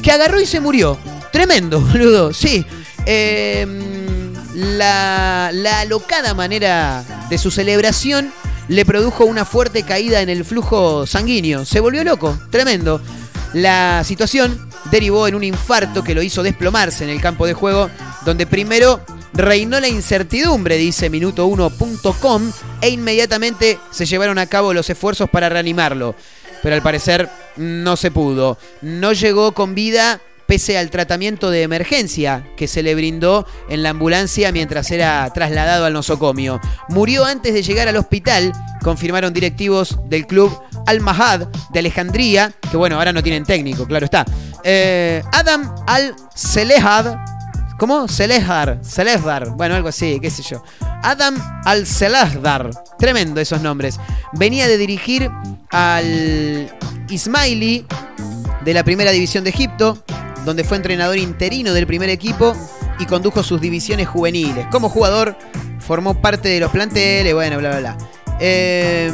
[0.02, 0.98] que agarró y se murió.
[1.32, 2.66] Tremendo, boludo, sí.
[3.06, 8.32] Em, la, la alocada manera de su celebración
[8.68, 11.66] le produjo una fuerte caída en el flujo sanguíneo.
[11.66, 13.02] Se volvió loco, tremendo.
[13.54, 17.90] La situación derivó en un infarto que lo hizo desplomarse en el campo de juego,
[18.26, 19.02] donde primero
[19.34, 26.16] reinó la incertidumbre, dice minuto1.com, e inmediatamente se llevaron a cabo los esfuerzos para reanimarlo.
[26.62, 28.58] Pero al parecer no se pudo.
[28.82, 33.92] No llegó con vida pese al tratamiento de emergencia que se le brindó en la
[33.92, 36.60] ambulancia mientras era trasladado al nosocomio.
[36.90, 40.52] Murió antes de llegar al hospital, confirmaron directivos del club
[40.88, 44.26] Al-Mahad de Alejandría, que bueno, ahora no tienen técnico, claro está.
[44.64, 47.29] Eh, Adam Al-Selehad,
[47.80, 48.08] ¿cómo?
[48.08, 50.64] Selehdar, Selehdar, bueno, algo así, qué sé yo.
[51.02, 54.00] Adam Al-Selehdar, tremendo esos nombres.
[54.34, 55.32] Venía de dirigir
[55.72, 56.70] al
[57.10, 57.86] Ismaili
[58.64, 60.04] de la primera división de Egipto,
[60.46, 62.54] donde fue entrenador interino del primer equipo
[63.00, 64.68] y condujo sus divisiones juveniles.
[64.72, 65.38] Como jugador,
[65.80, 67.98] formó parte de los planteles, bueno, bla, bla, bla.
[68.40, 69.12] Eh,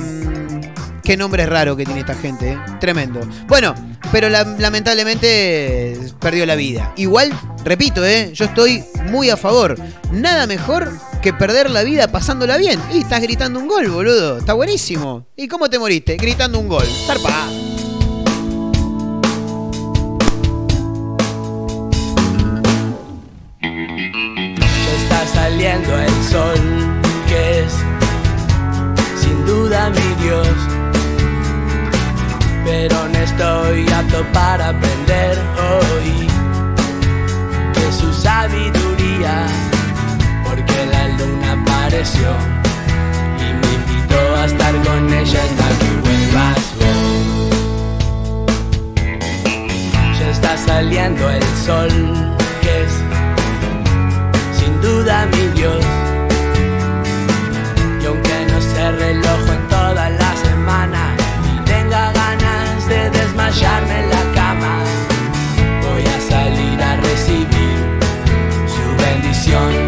[1.06, 2.60] qué nombre raro que tiene esta gente, ¿eh?
[2.80, 3.22] tremendo.
[3.48, 3.76] Bueno,
[4.12, 6.91] pero la, lamentablemente perdió la vida.
[6.98, 7.32] Igual,
[7.63, 8.32] repito, ¿eh?
[8.34, 9.78] yo estoy muy a favor.
[10.12, 10.91] Nada mejor
[11.22, 12.82] que perder la vida pasándola bien.
[12.91, 14.39] Y estás gritando un gol, boludo.
[14.39, 15.28] Está buenísimo.
[15.36, 16.18] ¿Y cómo te moriste?
[16.18, 16.86] Gritando un gol.
[17.06, 17.50] Zarpa.
[24.98, 27.74] está saliendo el sol, que es
[29.22, 30.64] sin duda mi Dios.
[32.75, 36.27] No estoy apto para aprender hoy
[37.73, 39.47] de su sabiduría,
[40.43, 42.29] porque la luna apareció
[43.39, 47.49] y me invitó a estar con ella hasta que vuelvas vos.
[50.19, 51.89] Ya está saliendo el sol,
[52.61, 52.93] que es
[54.59, 55.85] sin duda mi Dios.
[63.56, 64.84] Desmayarme en la cama,
[65.82, 67.78] voy a salir a recibir
[68.68, 69.85] su bendición.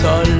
[0.00, 0.39] sol.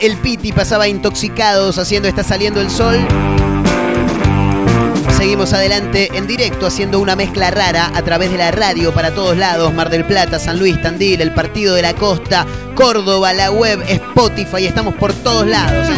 [0.00, 2.96] El Piti, pasaba Intoxicados haciendo Está saliendo el sol.
[5.16, 9.36] Seguimos adelante en directo haciendo una mezcla rara a través de la radio para todos
[9.36, 13.82] lados, Mar del Plata, San Luis, Tandil, el Partido de la Costa, Córdoba, la web,
[13.86, 15.88] Spotify, estamos por todos lados.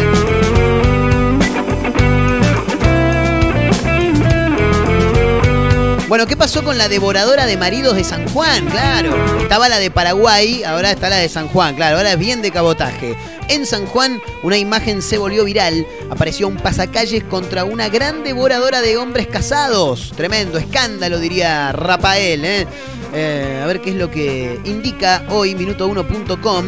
[6.13, 8.67] Bueno, ¿qué pasó con la devoradora de maridos de San Juan?
[8.67, 12.43] Claro, estaba la de Paraguay, ahora está la de San Juan, claro, ahora es bien
[12.43, 13.15] de cabotaje.
[13.49, 15.87] En San Juan, una imagen se volvió viral.
[16.11, 20.13] Apareció un pasacalles contra una gran devoradora de hombres casados.
[20.15, 22.45] Tremendo escándalo, diría Rafael.
[22.45, 22.67] ¿eh?
[23.11, 26.65] Eh, a ver qué es lo que indica hoy minuto1.com.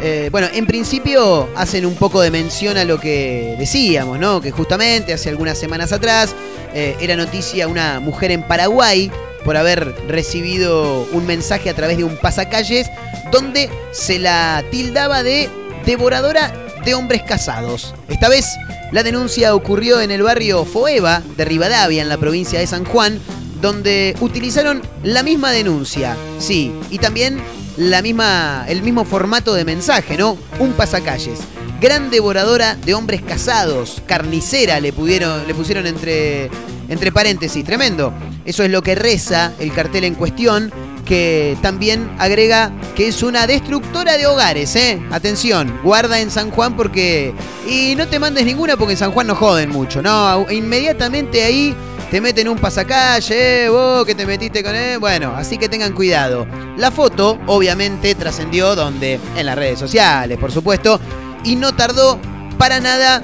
[0.00, 4.40] Eh, bueno, en principio hacen un poco de mención a lo que decíamos, ¿no?
[4.40, 6.34] Que justamente hace algunas semanas atrás
[6.72, 9.10] eh, era noticia una mujer en Paraguay
[9.44, 12.88] por haber recibido un mensaje a través de un pasacalles
[13.32, 15.48] donde se la tildaba de
[15.84, 16.52] devoradora
[16.84, 17.94] de hombres casados.
[18.08, 18.46] Esta vez
[18.92, 23.18] la denuncia ocurrió en el barrio Foeva de Rivadavia, en la provincia de San Juan,
[23.60, 26.16] donde utilizaron la misma denuncia.
[26.38, 27.40] Sí, y también
[27.78, 30.36] la misma, el mismo formato de mensaje, ¿no?
[30.58, 31.38] Un pasacalles.
[31.80, 36.50] Gran devoradora de hombres casados, carnicera le, pudieron, le pusieron entre,
[36.88, 38.12] entre paréntesis, tremendo.
[38.44, 40.72] Eso es lo que reza el cartel en cuestión,
[41.04, 45.00] que también agrega que es una destructora de hogares, ¿eh?
[45.12, 47.32] Atención, guarda en San Juan porque...
[47.68, 50.50] Y no te mandes ninguna porque en San Juan no joden mucho, ¿no?
[50.50, 51.74] Inmediatamente ahí
[52.10, 54.98] te meten un pasacalle, eh, vos que te metiste con él.
[54.98, 56.46] Bueno, así que tengan cuidado.
[56.76, 59.20] La foto, obviamente, trascendió donde?
[59.36, 61.00] En las redes sociales, por supuesto.
[61.44, 62.18] Y no tardó
[62.56, 63.22] para nada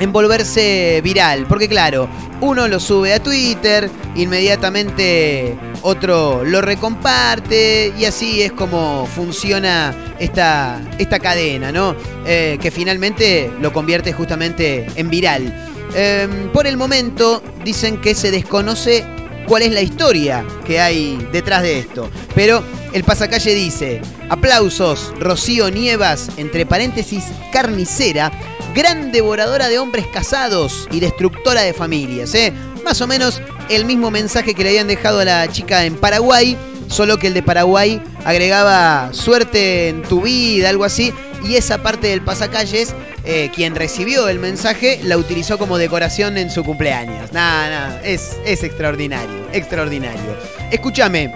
[0.00, 1.46] en volverse viral.
[1.46, 2.08] Porque claro,
[2.40, 10.80] uno lo sube a Twitter, inmediatamente otro lo recomparte y así es como funciona esta,
[10.98, 11.94] esta cadena, ¿no?
[12.26, 15.75] Eh, que finalmente lo convierte justamente en viral.
[15.98, 19.02] Eh, por el momento dicen que se desconoce
[19.46, 22.10] cuál es la historia que hay detrás de esto.
[22.34, 28.30] Pero el pasacalle dice, aplausos, Rocío Nievas, entre paréntesis, carnicera,
[28.74, 32.34] gran devoradora de hombres casados y destructora de familias.
[32.34, 32.52] ¿eh?
[32.84, 33.40] Más o menos
[33.70, 37.34] el mismo mensaje que le habían dejado a la chica en Paraguay, solo que el
[37.34, 41.12] de Paraguay agregaba suerte en tu vida, algo así,
[41.44, 46.50] y esa parte del pasacalles, eh, quien recibió el mensaje, la utilizó como decoración en
[46.50, 47.32] su cumpleaños.
[47.32, 50.36] Nada, nada, es, es extraordinario, extraordinario.
[50.70, 51.32] Escúchame,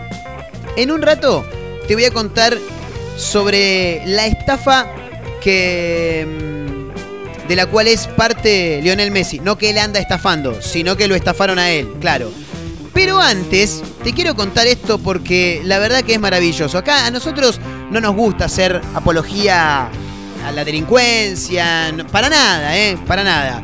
[0.76, 1.44] en un rato
[1.86, 2.56] te voy a contar
[3.16, 4.90] sobre la estafa
[5.40, 9.40] que mm, de la cual es parte Lionel Messi.
[9.40, 12.30] No que él anda estafando, sino que lo estafaron a él, claro.
[12.92, 16.78] Pero antes, te quiero contar esto porque la verdad que es maravilloso.
[16.78, 17.60] Acá a nosotros
[17.90, 19.88] no nos gusta hacer apología
[20.46, 22.96] a la delincuencia, no- para nada, ¿eh?
[23.06, 23.60] Para nada.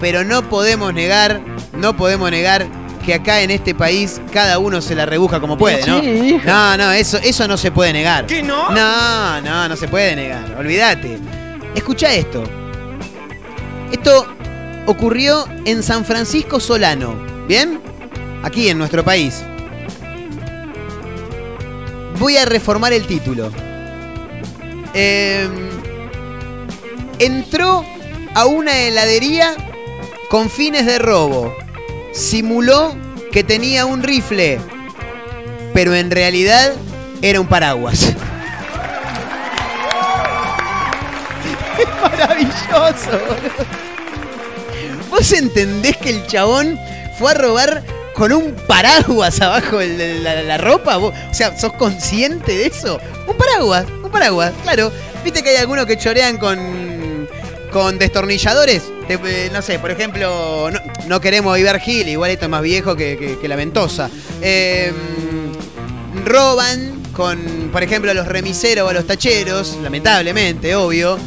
[0.00, 1.40] Pero no podemos negar,
[1.72, 2.66] no podemos negar
[3.04, 6.00] que acá en este país cada uno se la rebuja como puede, ¿no?
[6.00, 6.40] Sí.
[6.44, 8.26] No, no, eso, eso no se puede negar.
[8.26, 8.70] ¿Qué no?
[8.70, 10.56] No, no, no se puede negar.
[10.58, 11.18] Olvídate.
[11.74, 12.42] Escucha esto.
[13.92, 14.26] Esto
[14.86, 17.14] ocurrió en San Francisco Solano.
[17.46, 17.80] ¿Bien?
[18.42, 19.42] Aquí en nuestro país.
[22.18, 23.50] Voy a reformar el título.
[24.94, 25.48] Eh,
[27.18, 27.84] entró
[28.34, 29.54] a una heladería
[30.30, 31.54] con fines de robo.
[32.12, 32.96] Simuló
[33.32, 34.58] que tenía un rifle.
[35.74, 36.72] Pero en realidad
[37.20, 38.14] era un paraguas.
[42.02, 43.86] Maravilloso, boludo.
[45.10, 46.78] ¿Vos entendés que el chabón
[47.18, 47.82] fue a robar
[48.16, 50.96] con un paraguas abajo de la, ropa?
[50.96, 52.98] ¿Vos- o sea, ¿sos consciente de eso?
[53.26, 54.90] Un paraguas, un paraguas, claro.
[55.22, 57.28] ¿Viste que hay algunos que chorean con,
[57.72, 58.82] con destornilladores?
[59.08, 60.70] Eh, no sé, por ejemplo,
[61.06, 64.08] no, queremos Iber Gil, igual esto es más viejo que, la ventosa.
[64.40, 64.92] Eh,
[66.24, 67.38] roban con,
[67.72, 71.18] por ejemplo, a los remiseros o a los tacheros, lamentablemente, obvio.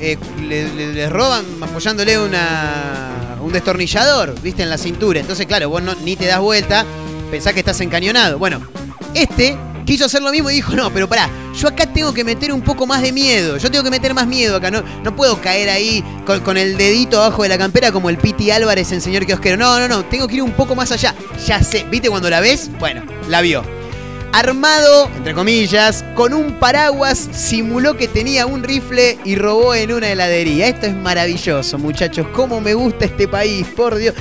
[0.00, 0.16] eh,
[0.46, 5.18] le- le- les roban apoyándole una, un destornillador, viste, en la cintura.
[5.18, 6.84] Entonces, claro, vos no, ni te das vuelta,
[7.30, 8.38] pensás que estás encañonado.
[8.38, 8.60] Bueno,
[9.14, 12.52] este quiso hacer lo mismo y dijo, no, pero pará, yo acá tengo que meter
[12.52, 15.40] un poco más de miedo, yo tengo que meter más miedo acá, no, no puedo
[15.40, 16.04] caer ahí
[16.44, 19.56] con, el dedito abajo de la campera como el Piti Álvarez en Señor Kiosquero.
[19.56, 21.14] No, no, no, tengo que ir un poco más allá.
[21.46, 22.70] Ya sé, ¿viste cuando la ves?
[22.78, 23.77] Bueno, la vio.
[24.32, 30.10] Armado, entre comillas, con un paraguas, simuló que tenía un rifle y robó en una
[30.10, 30.68] heladería.
[30.68, 32.26] Esto es maravilloso, muchachos.
[32.34, 34.14] Cómo me gusta este país, por Dios.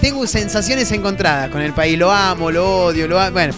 [0.00, 1.96] Tengo sensaciones encontradas con el país.
[1.96, 3.32] Lo amo, lo odio, lo amo.
[3.32, 3.54] Bueno.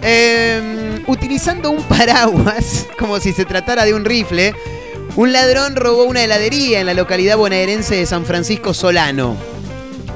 [0.00, 4.54] eh, utilizando un paraguas, como si se tratara de un rifle,
[5.16, 9.36] un ladrón robó una heladería en la localidad bonaerense de San Francisco Solano.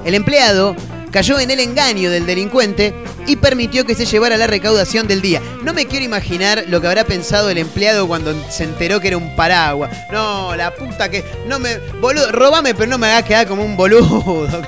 [0.04, 0.76] El empleado
[1.12, 2.94] cayó en el engaño del delincuente
[3.26, 5.40] y permitió que se llevara la recaudación del día.
[5.62, 9.18] No me quiero imaginar lo que habrá pensado el empleado cuando se enteró que era
[9.18, 9.90] un paraguas.
[10.10, 11.24] No, la puta que.
[11.46, 11.78] No me.
[12.00, 14.48] Boludo, robame, pero no me hagas quedar como un boludo.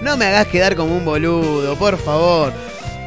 [0.00, 2.52] No me hagas quedar como un boludo, por favor.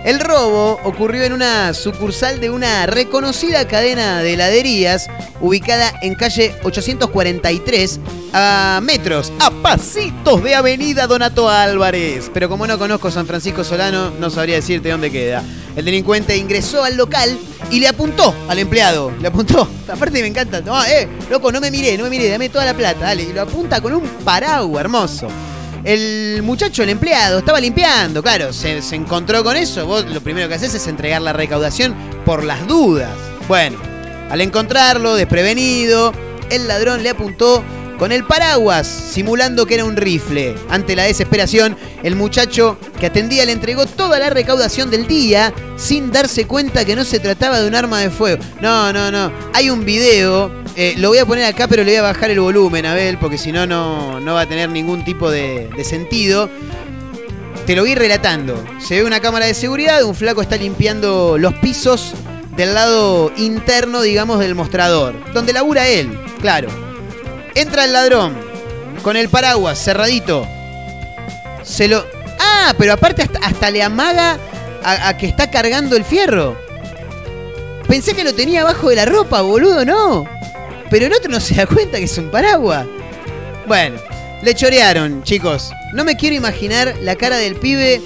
[0.03, 5.07] El robo ocurrió en una sucursal de una reconocida cadena de heladerías
[5.41, 7.99] ubicada en calle 843
[8.33, 12.31] a metros, a pasitos de Avenida Donato Álvarez.
[12.33, 15.43] Pero como no conozco San Francisco Solano, no sabría decirte dónde queda.
[15.75, 17.37] El delincuente ingresó al local
[17.69, 19.11] y le apuntó al empleado.
[19.21, 19.67] Le apuntó.
[19.87, 20.61] Aparte me encanta.
[20.61, 23.01] No, eh, loco, no me miré, no me miré, dame toda la plata.
[23.01, 25.27] Dale, y lo apunta con un paraguas hermoso.
[25.83, 29.85] El muchacho, el empleado, estaba limpiando, claro, se, se encontró con eso.
[29.85, 33.09] Vos lo primero que haces es entregar la recaudación por las dudas.
[33.47, 33.77] Bueno,
[34.29, 36.13] al encontrarlo desprevenido,
[36.51, 37.63] el ladrón le apuntó
[38.01, 40.55] con el paraguas, simulando que era un rifle.
[40.71, 46.11] Ante la desesperación, el muchacho que atendía le entregó toda la recaudación del día sin
[46.11, 48.43] darse cuenta que no se trataba de un arma de fuego.
[48.59, 49.31] No, no, no.
[49.53, 52.39] Hay un video, eh, lo voy a poner acá, pero le voy a bajar el
[52.39, 56.49] volumen, Abel, porque si no, no va a tener ningún tipo de, de sentido.
[57.67, 58.65] Te lo voy relatando.
[58.79, 62.15] Se ve una cámara de seguridad, un flaco está limpiando los pisos
[62.57, 66.90] del lado interno, digamos, del mostrador, donde labura él, claro.
[67.55, 68.35] Entra el ladrón
[69.03, 70.47] con el paraguas cerradito.
[71.63, 72.05] Se lo.
[72.39, 74.37] Ah, pero aparte hasta, le amaga
[74.83, 76.57] a, a que está cargando el fierro.
[77.87, 80.25] Pensé que lo tenía abajo de la ropa, boludo, no.
[80.89, 82.85] Pero el otro no se da cuenta que es un paraguas.
[83.67, 83.99] Bueno,
[84.41, 85.71] le chorearon, chicos.
[85.93, 88.01] No me quiero imaginar la cara del pibe.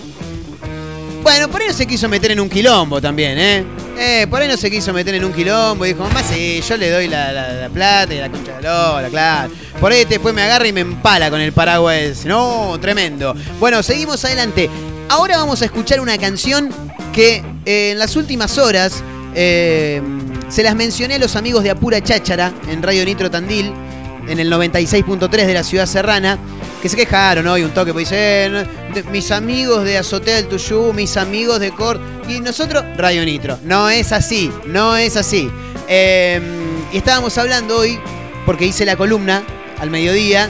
[1.26, 3.64] Bueno, por ahí no se quiso meter en un quilombo también, ¿eh?
[3.98, 6.92] Eh, por ahí no se quiso meter en un quilombo dijo, más sí, yo le
[6.92, 9.52] doy la, la- la plata y la concha de Lola, claro.
[9.80, 12.24] Por ahí después me agarra y me empala con el paraguas.
[12.26, 13.34] No, tremendo.
[13.60, 14.70] Bueno, seguimos adelante.
[15.10, 16.70] Ahora vamos a escuchar una canción
[17.12, 19.04] que eh, en las últimas horas
[19.34, 20.04] eh,
[20.50, 23.74] se las mencioné a los amigos de Apura Cháchara en Radio Nitro Tandil,
[24.28, 26.38] en el 96.3 de la ciudad serrana,
[26.82, 30.94] que se quejaron hoy un toque, pues dicen, "Eh, mis amigos de Azotea del Tuyú,
[30.94, 33.60] mis amigos de Cort, y nosotros, Radio Nitro.
[33.64, 35.50] No es así, no es así.
[35.88, 36.40] Eh,
[36.92, 38.00] y estábamos hablando hoy,
[38.46, 39.44] porque hice la columna
[39.80, 40.50] al mediodía,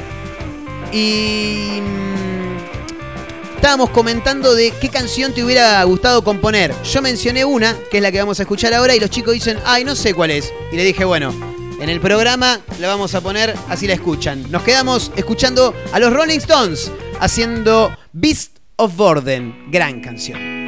[0.92, 6.74] y mm, estábamos comentando de qué canción te hubiera gustado componer.
[6.84, 9.58] Yo mencioné una, que es la que vamos a escuchar ahora, y los chicos dicen,
[9.66, 10.54] ay, no sé cuál es.
[10.72, 11.34] Y le dije, bueno,
[11.80, 14.50] en el programa la vamos a poner, así la escuchan.
[14.52, 19.72] Nos quedamos escuchando a los Rolling Stones haciendo Beast of Borden.
[19.72, 20.65] Gran canción.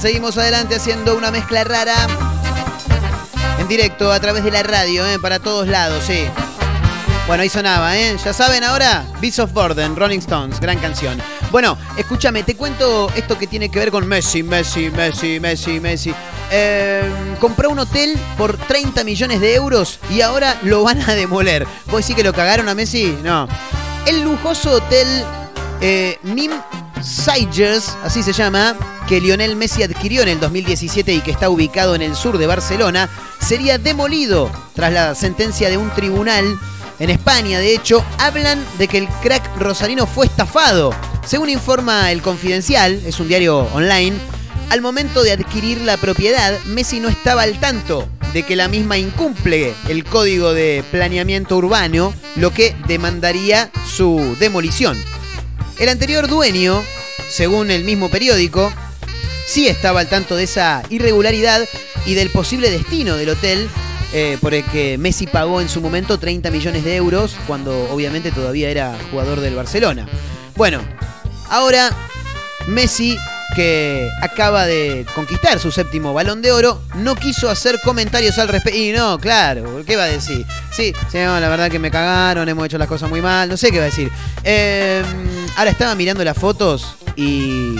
[0.00, 1.94] Seguimos adelante haciendo una mezcla rara.
[3.58, 5.18] En directo a través de la radio, ¿eh?
[5.18, 6.24] para todos lados, sí.
[7.26, 8.16] Bueno, ahí sonaba, ¿eh?
[8.24, 11.20] Ya saben ahora, Beats of Burden, Rolling Stones, gran canción.
[11.50, 16.14] Bueno, escúchame, te cuento esto que tiene que ver con Messi, Messi, Messi, Messi, Messi.
[16.50, 17.02] Eh,
[17.38, 21.66] compró un hotel por 30 millones de euros y ahora lo van a demoler.
[21.86, 23.18] ¿Vos decís que lo cagaron a Messi?
[23.22, 23.46] No.
[24.06, 25.06] El lujoso hotel
[25.82, 26.52] eh, Mim
[27.02, 28.74] Sigers, así se llama,
[29.10, 32.46] que Lionel Messi adquirió en el 2017 y que está ubicado en el sur de
[32.46, 36.56] Barcelona, sería demolido tras la sentencia de un tribunal
[37.00, 37.58] en España.
[37.58, 40.94] De hecho, hablan de que el crack rosarino fue estafado.
[41.26, 44.16] Según informa El Confidencial, es un diario online,
[44.68, 48.96] al momento de adquirir la propiedad, Messi no estaba al tanto de que la misma
[48.96, 54.96] incumple el código de planeamiento urbano, lo que demandaría su demolición.
[55.80, 56.80] El anterior dueño,
[57.28, 58.72] según el mismo periódico,
[59.50, 61.66] sí estaba al tanto de esa irregularidad
[62.06, 63.68] y del posible destino del hotel
[64.12, 68.30] eh, por el que Messi pagó en su momento 30 millones de euros, cuando obviamente
[68.30, 70.06] todavía era jugador del Barcelona.
[70.54, 70.80] Bueno,
[71.48, 71.90] ahora
[72.68, 73.18] Messi,
[73.56, 78.78] que acaba de conquistar su séptimo balón de oro, no quiso hacer comentarios al respecto.
[78.78, 80.46] Y no, claro, ¿qué va a decir?
[80.70, 83.78] Sí, la verdad que me cagaron, hemos hecho las cosas muy mal, no sé qué
[83.78, 84.12] va a decir.
[84.44, 85.02] Eh,
[85.56, 87.74] ahora estaba mirando las fotos y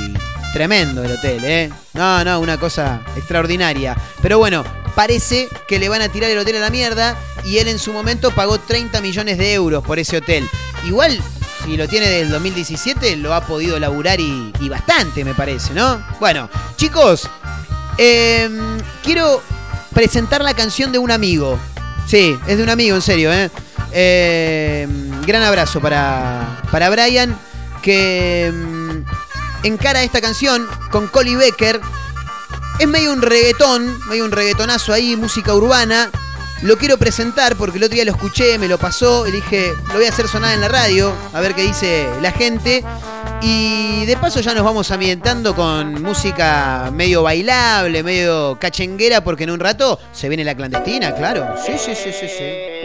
[0.53, 1.71] tremendo el hotel, ¿eh?
[1.95, 3.97] No, no, una cosa extraordinaria.
[4.23, 7.69] Pero bueno, parece que le van a tirar el hotel a la mierda y él
[7.69, 10.49] en su momento pagó 30 millones de euros por ese hotel.
[10.85, 11.21] Igual,
[11.65, 16.03] si lo tiene del 2017, lo ha podido laburar y, bastante, me parece, ¿no?
[16.19, 17.29] Bueno, chicos,
[17.99, 18.49] eh,
[19.03, 19.43] quiero
[19.93, 21.59] presentar la canción de un amigo.
[22.07, 23.51] Sí, es de un amigo, en serio, ¿eh?
[23.93, 24.87] Eh,
[25.27, 27.37] gran abrazo para, para Brian,
[27.83, 28.80] que mm,
[29.63, 31.81] encara esta canción con Collie Becker.
[32.79, 36.11] Es medio un reggaetón, medio un reggaetonazo ahí, música urbana.
[36.63, 39.95] Lo quiero presentar porque el otro día lo escuché, me lo pasó y dije, lo
[39.95, 42.85] voy a hacer sonar en la radio, a ver qué dice la gente.
[43.41, 49.51] Y de paso ya nos vamos ambientando con música medio bailable, medio cachenguera, porque en
[49.51, 51.47] un rato se viene la clandestina, claro.
[51.65, 52.80] Sí, sí, sí, sí, sí.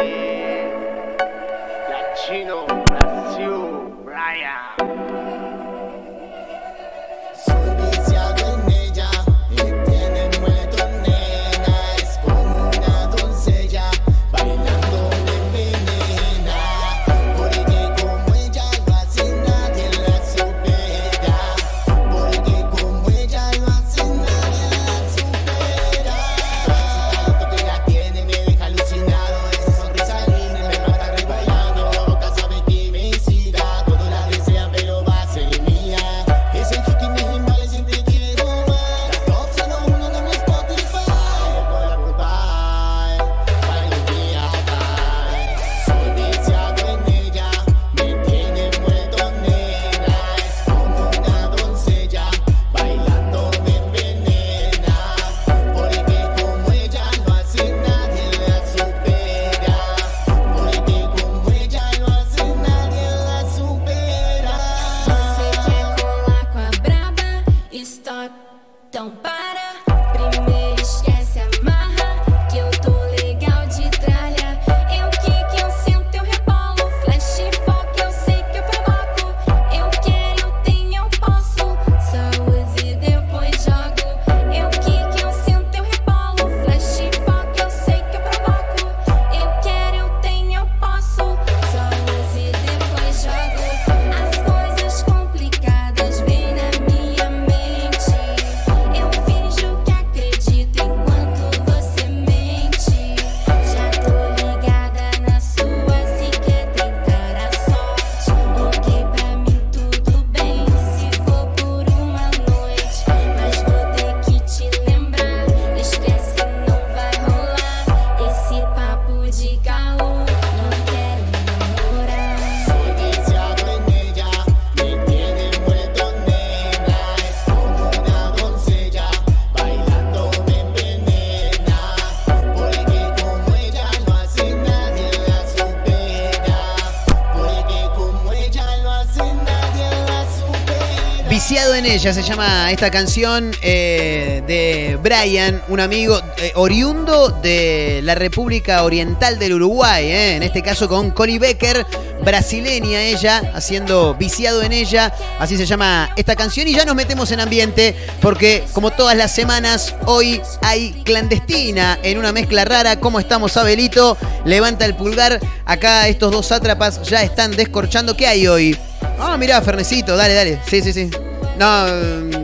[142.06, 148.84] Ella se llama esta canción eh, de Brian, un amigo eh, oriundo de la República
[148.84, 151.84] Oriental del Uruguay, eh, en este caso con Connie Becker,
[152.24, 157.32] brasileña ella, haciendo Viciado en ella, así se llama esta canción y ya nos metemos
[157.32, 163.20] en ambiente porque como todas las semanas hoy hay clandestina en una mezcla rara, ¿cómo
[163.20, 164.16] estamos Abelito?
[164.46, 168.78] Levanta el pulgar, acá estos dos sátrapas ya están descorchando, ¿qué hay hoy?
[169.18, 170.60] Ah, mirá, Fernecito, dale, dale.
[170.70, 171.10] Sí, sí, sí.
[171.58, 171.86] No,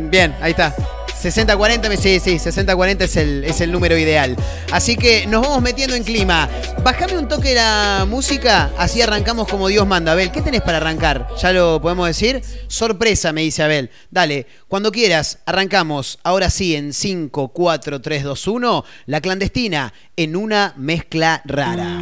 [0.10, 0.74] bien, ahí está.
[1.22, 3.02] 60-40, me- sí, sí, 60-40
[3.46, 4.36] es el, número ideal.
[4.72, 6.50] Así que nos vamos metiendo en clima.
[6.84, 10.14] Bájame un toque la música, así arrancamos como Dios manda.
[10.14, 11.28] Abel, ¿qué tenés para arrancar?
[11.40, 12.42] ¿Ya lo podemos decir?
[12.68, 13.92] Sorpresa, me dice Abel.
[14.10, 16.18] Dale, cuando quieras, arrancamos.
[16.24, 22.00] Ahora sí, en 5, 4, 3, 2, 1, la clandestina en una mezcla rara.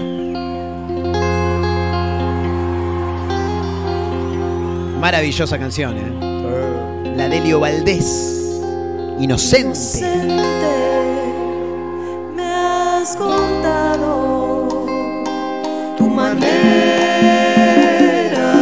[4.99, 6.28] Maravillosa canción, ¿eh?
[7.19, 8.61] La de Elio Valdés.
[9.19, 9.99] Inocente.
[12.33, 14.87] me has contado
[15.97, 16.41] tu manera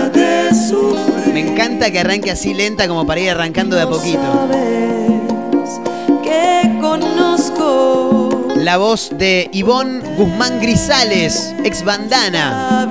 [0.09, 1.35] de sufrir.
[1.35, 4.17] Me encanta que arranque así lenta como para ir arrancando de a poquito.
[4.23, 5.79] Sabes
[6.23, 12.87] que conozco La voz de Ivonne Guzmán Grisales, ex bandana.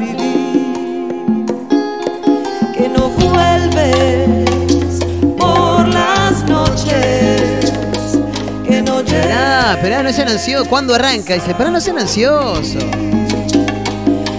[9.67, 9.75] Llegas.
[9.75, 10.69] Ah, esperá, no sean ansiosos.
[10.69, 11.35] ¿Cuándo arranca?
[11.35, 12.85] Dice, pero no sean ansiosos.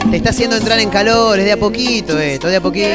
[0.09, 2.87] Te está haciendo entrar en calor, es de a poquito esto, de a poquito.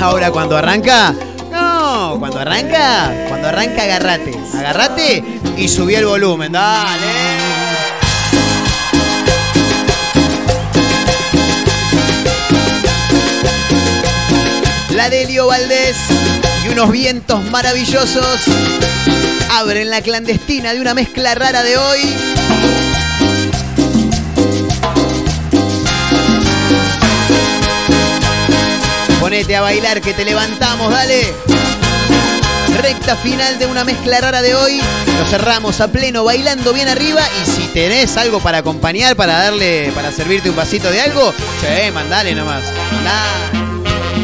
[0.00, 1.12] Ahora cuando arranca,
[1.50, 5.24] no, cuando arranca, cuando arranca agarrate, agarrate
[5.56, 7.06] y subí el volumen, dale.
[14.90, 15.96] La de Valdés
[16.76, 18.40] unos vientos maravillosos
[19.52, 22.00] abren la clandestina de una mezcla rara de hoy.
[29.18, 31.32] Ponete a bailar que te levantamos, dale.
[32.82, 34.78] Recta final de una mezcla rara de hoy.
[35.18, 37.22] Lo cerramos a pleno bailando bien arriba.
[37.42, 41.90] Y si tenés algo para acompañar, para darle, para servirte un vasito de algo, che,
[41.90, 42.64] mandale nomás.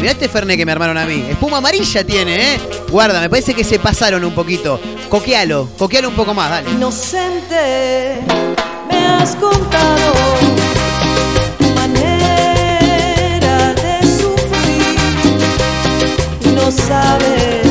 [0.03, 1.25] Mirá este Fernet que me armaron a mí.
[1.31, 2.61] Espuma amarilla tiene, ¿eh?
[2.91, 4.81] Guarda, me parece que se pasaron un poquito.
[5.09, 6.69] Coquealo, coquealo un poco más, dale.
[6.73, 8.19] Inocente,
[8.91, 10.13] me has contado
[11.57, 14.99] tu manera de sufrir
[16.53, 17.62] no sabes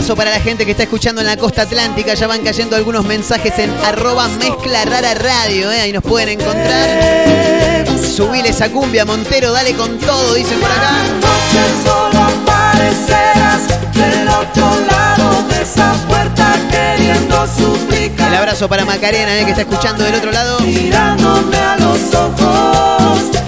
[0.00, 2.14] abrazo para la gente que está escuchando en la costa atlántica.
[2.14, 5.70] Ya van cayendo algunos mensajes en arroba mezcla rara radio.
[5.70, 5.82] ¿eh?
[5.82, 7.86] Ahí nos pueden encontrar.
[7.98, 10.92] Subile esa cumbia, Montero, dale con todo, dicen por acá.
[11.84, 18.28] solo aparecerás del otro lado de esa puerta queriendo suplicar.
[18.28, 19.44] El abrazo para Macarena, ¿eh?
[19.44, 20.60] que está escuchando del otro lado.
[20.60, 23.39] Mirándome a los ojos,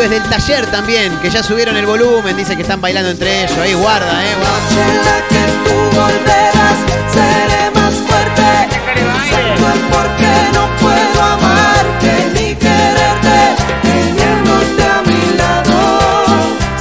[0.00, 3.58] pibes del taller también, que ya subieron el volumen, dice que están bailando entre ellos.
[3.58, 5.02] Ahí guarda, eh, guarda.
[5.04, 6.78] La que tú volverás,
[7.12, 8.42] seré más fuerte.
[9.28, 13.56] Santo el por qué no puedo amarte ni quererte.
[13.82, 15.76] Teniéndote a mi lado,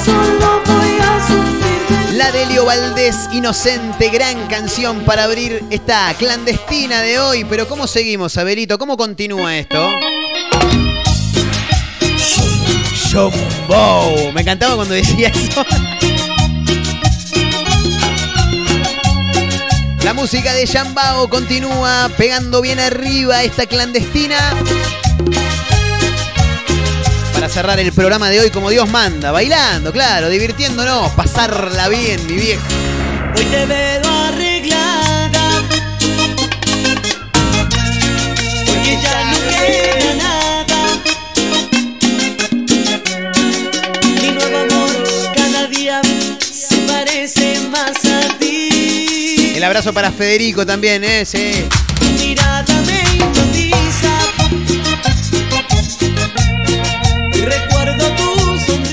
[0.04, 2.16] solo voy a sufrir.
[2.16, 7.44] La de Elio Valdés, Inocente, gran canción para abrir esta clandestina de hoy.
[7.44, 8.78] Pero ¿cómo seguimos, Abelito?
[8.78, 9.90] ¿Cómo continúa esto?
[13.12, 15.66] Me encantaba cuando decía eso.
[20.04, 24.38] La música de Jambao continúa pegando bien arriba esta clandestina.
[27.34, 32.34] Para cerrar el programa de hoy como Dios manda, bailando, claro, divirtiéndonos, pasarla bien, mi
[32.34, 32.62] vieja.
[33.36, 34.09] Hoy te veo
[49.70, 51.24] abrazo para Federico también, ¿eh?
[51.26, 51.52] Sí.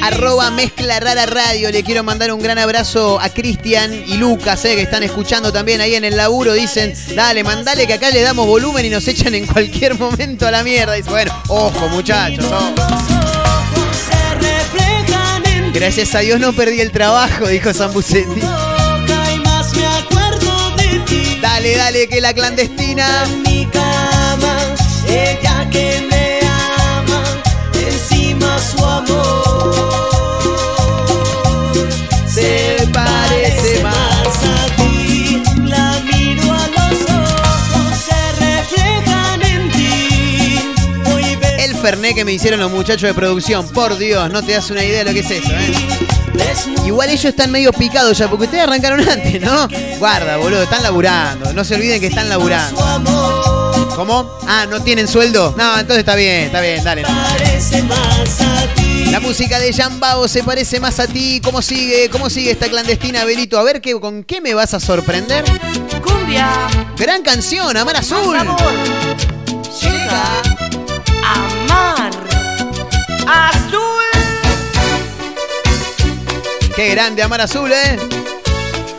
[0.03, 1.71] Arroba Mezcla Rara Radio.
[1.71, 5.81] Le quiero mandar un gran abrazo a Cristian y Lucas, eh, que están escuchando también
[5.81, 6.53] ahí en el laburo.
[6.53, 10.51] Dicen, dale, mandale que acá le damos volumen y nos echan en cualquier momento a
[10.51, 10.93] la mierda.
[10.93, 12.45] Dice, bueno, ojo muchachos.
[15.47, 18.43] en Gracias a Dios no perdí el trabajo, dijo Zambucetti.
[18.43, 18.66] boca
[21.67, 23.25] Dale, dale, que la clandestina.
[23.25, 24.57] En mi cama,
[25.09, 27.25] ella que me ama,
[27.75, 29.75] encima su amor.
[32.29, 33.93] Se parece más.
[33.93, 35.43] a ti.
[35.65, 40.61] La miro a los ojos, se reflejan en ti.
[41.13, 43.69] Hoy El Ferné que me hicieron los muchachos de producción.
[43.71, 46.16] Por Dios, no te das una idea de lo que es eso, ¿eh?
[46.85, 49.69] Igual ellos están medio picados ya, porque ustedes arrancaron antes, ¿no?
[49.99, 51.53] Guarda, boludo, están laburando.
[51.53, 52.83] No se olviden que están laburando.
[52.85, 53.89] amor.
[53.97, 54.31] ¿Cómo?
[54.47, 55.55] Ah, ¿no tienen sueldo?
[55.57, 57.03] No, entonces está bien, está bien, dale.
[59.11, 61.41] La música de Jambao se parece más a ti.
[61.43, 62.11] ¿Cómo sigue?
[62.11, 63.59] ¿Cómo sigue esta clandestina, Belito?
[63.59, 65.45] A ver, ¿qué, ¿con qué me vas a sorprender?
[66.03, 66.49] Cumbia.
[66.99, 68.37] Gran canción, Amar Azul.
[68.37, 68.59] Sabor.
[69.81, 70.23] Llega.
[71.25, 72.11] Amar.
[73.27, 73.86] Azul.
[76.77, 77.97] Qué grande, Amar Azul, ¿eh?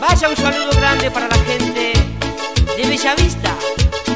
[0.00, 1.92] Vaya un saludo grande para la gente
[2.76, 3.54] de Bellavista.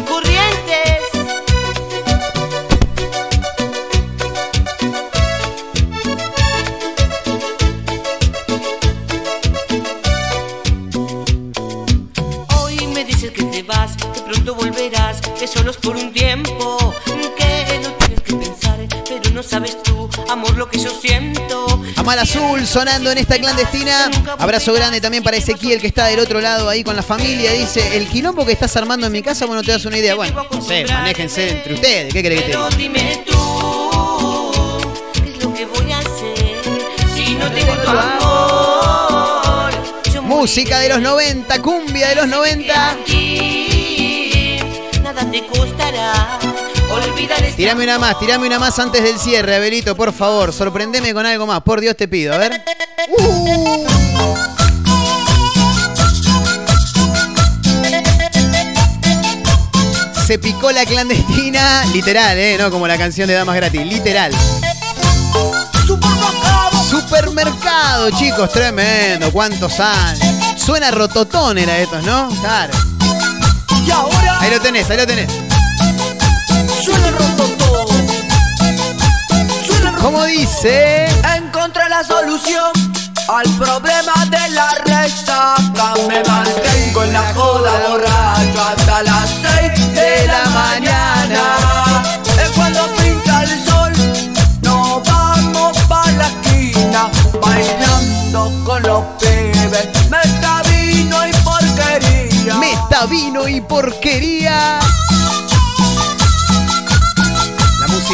[0.09, 1.03] Corrientes.
[12.59, 16.32] Hoy me dices que te vas, que pronto volverás, que solo por un tiempo,
[22.19, 24.11] Azul sonando en esta clandestina.
[24.39, 27.53] Abrazo grande también para Ezequiel que está del otro lado ahí con la familia.
[27.53, 30.15] Dice, el quilombo que estás armando en mi casa, bueno, te das una idea.
[30.15, 32.13] Bueno, no sé, manéjense entre ustedes.
[32.13, 32.69] ¿Qué querés que te diga?
[32.77, 34.51] dime tú,
[35.15, 36.61] ¿qué es lo que voy a hacer
[37.15, 39.73] si no tengo tu amor?
[40.13, 42.91] Yo Música de los 90, cumbia de los 90.
[42.91, 44.59] aquí,
[45.03, 46.39] nada te costará
[47.57, 50.53] Tirame una más, tirame una más antes del cierre, Abelito, por favor.
[50.53, 52.35] Sorprendeme con algo más, por Dios te pido.
[52.35, 52.63] A ver.
[53.09, 53.87] Uh.
[60.27, 62.57] Se picó la clandestina, literal, ¿eh?
[62.59, 64.33] No como la canción de Damas Gratis, literal.
[66.89, 69.31] Supermercado, chicos, tremendo.
[69.31, 70.25] ¿Cuántos años?
[70.57, 72.29] Suena rototón era estos, ¿no?
[72.41, 72.73] Claro.
[74.41, 75.42] Ahí lo tenés, ahí lo tenés.
[76.83, 77.87] Suena el rototó.
[79.67, 81.07] Suena ¿Cómo dice?
[81.37, 82.73] Encontré la solución
[83.29, 85.95] al problema de la resaca.
[86.09, 89.29] Me mantengo en la joda borracho hasta las
[89.61, 91.43] 6 de la mañana.
[92.43, 93.93] Es cuando pinta el sol,
[94.63, 97.11] nos vamos pa' la esquina,
[97.41, 99.89] bailando con los pibes.
[100.11, 102.55] Meta vino y porquería.
[102.57, 104.81] Meta vino y porquería.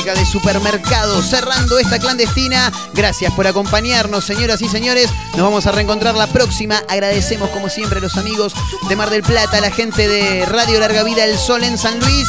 [0.08, 2.72] De supermercado cerrando esta clandestina.
[2.94, 5.10] Gracias por acompañarnos, señoras y señores.
[5.32, 6.82] Nos vamos a reencontrar la próxima.
[6.88, 8.54] Agradecemos, como siempre, a los amigos
[8.88, 12.00] de Mar del Plata, a la gente de Radio Larga Vida El Sol en San
[12.00, 12.26] Luis.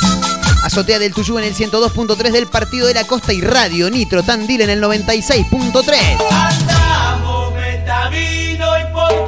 [0.61, 4.59] Azotea del Tuyú en el 102.3 del Partido de la Costa y Radio Nitro Tandil
[4.59, 6.68] en el 96.3.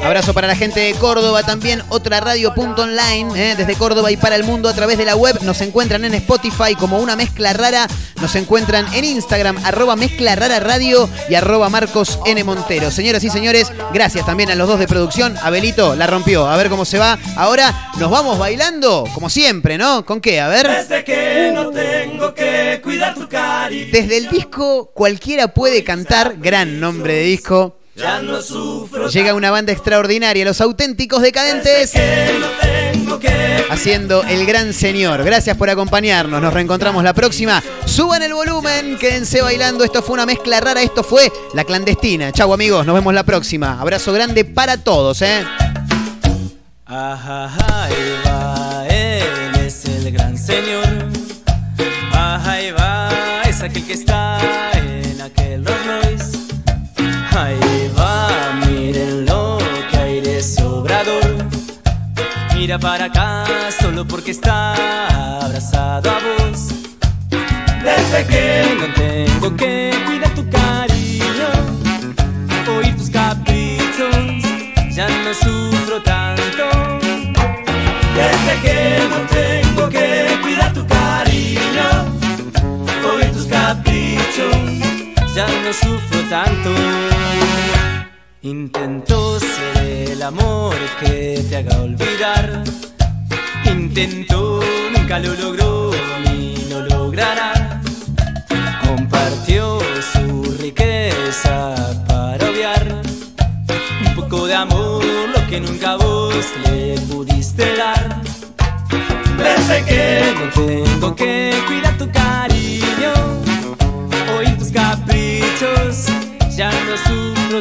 [0.04, 3.56] Abrazo para la gente de Córdoba también, otra radio.online, ¿eh?
[3.56, 5.38] desde Córdoba y para el mundo a través de la web.
[5.44, 7.88] Nos encuentran en Spotify como una mezcla rara.
[8.20, 12.44] Nos encuentran en Instagram, arroba mezcla rara radio y arroba Marcos N.
[12.44, 12.92] Montero.
[12.92, 15.38] Señoras y señores, gracias también a los dos de producción.
[15.42, 17.18] Abelito la rompió, a ver cómo se va.
[17.38, 20.06] Ahora nos vamos bailando, como siempre, ¿no?
[20.06, 20.42] ¿Con qué?
[20.42, 20.68] A ver.
[20.68, 23.92] Desde que no tengo que cuidar tu cari.
[23.92, 27.81] Desde el disco Cualquiera puede cantar, gran nombre de disco.
[27.96, 29.10] Ya no sufro.
[29.10, 31.92] Llega una banda extraordinaria, los auténticos decadentes.
[31.92, 35.24] Que no tengo que haciendo El Gran Señor.
[35.24, 36.42] Gracias por acompañarnos.
[36.42, 37.62] Nos reencontramos la próxima.
[37.86, 39.84] Suban el volumen, quédense bailando.
[39.84, 40.82] Esto fue una mezcla rara.
[40.82, 42.32] Esto fue La Clandestina.
[42.32, 43.80] Chau amigos, nos vemos la próxima.
[43.80, 45.46] Abrazo grande para todos, ¿eh?
[46.86, 47.94] Ajá, ahí
[48.26, 50.86] va, él es el gran señor.
[52.12, 53.10] Ajá, ahí va,
[53.48, 54.21] es aquel que está
[62.62, 63.44] Mira para acá,
[63.82, 64.76] solo porque está
[65.44, 66.68] abrazado a vos.
[67.84, 71.50] Desde que No tengo que cuidar tu cariño,
[72.78, 74.16] oír tus caprichos,
[74.96, 76.66] ya no sufro tanto.
[78.16, 81.88] Desde que no tengo que cuidar tu cariño,
[83.12, 84.56] oír tus caprichos.
[85.34, 87.81] ya no sufro tanto.
[88.44, 92.64] Intentó ser el amor que te haga olvidar.
[93.66, 94.60] Intentó,
[94.98, 95.92] nunca lo logró
[96.26, 97.80] ni lo logrará.
[98.88, 99.78] Compartió
[100.12, 101.76] su riqueza
[102.08, 103.04] para obviar
[104.08, 106.34] un poco de amor, lo que nunca vos
[106.66, 108.24] le pudiste dar.
[109.38, 111.91] Desde que me tengo que cuidar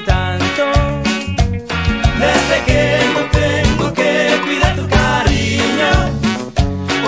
[0.05, 0.65] tanto.
[2.19, 5.91] Desde que no tengo que cuidar tu cariño,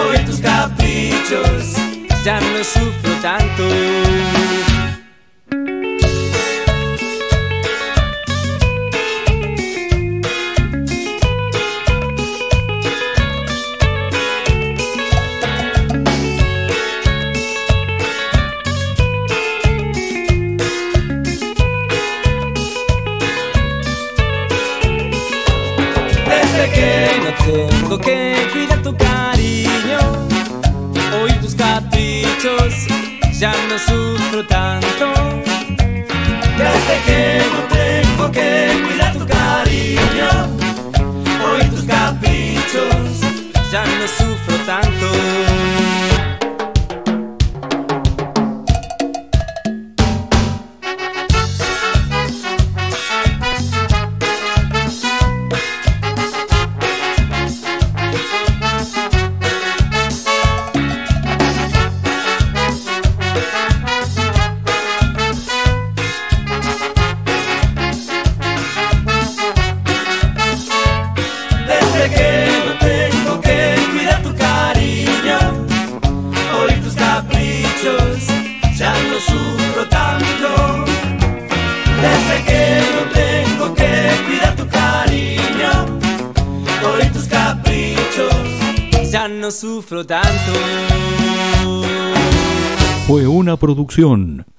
[0.08, 1.74] oír tus caprichos,
[2.24, 4.21] ya no sufro tanto.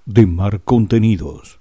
[0.06, 1.53] de Mar Contenidos.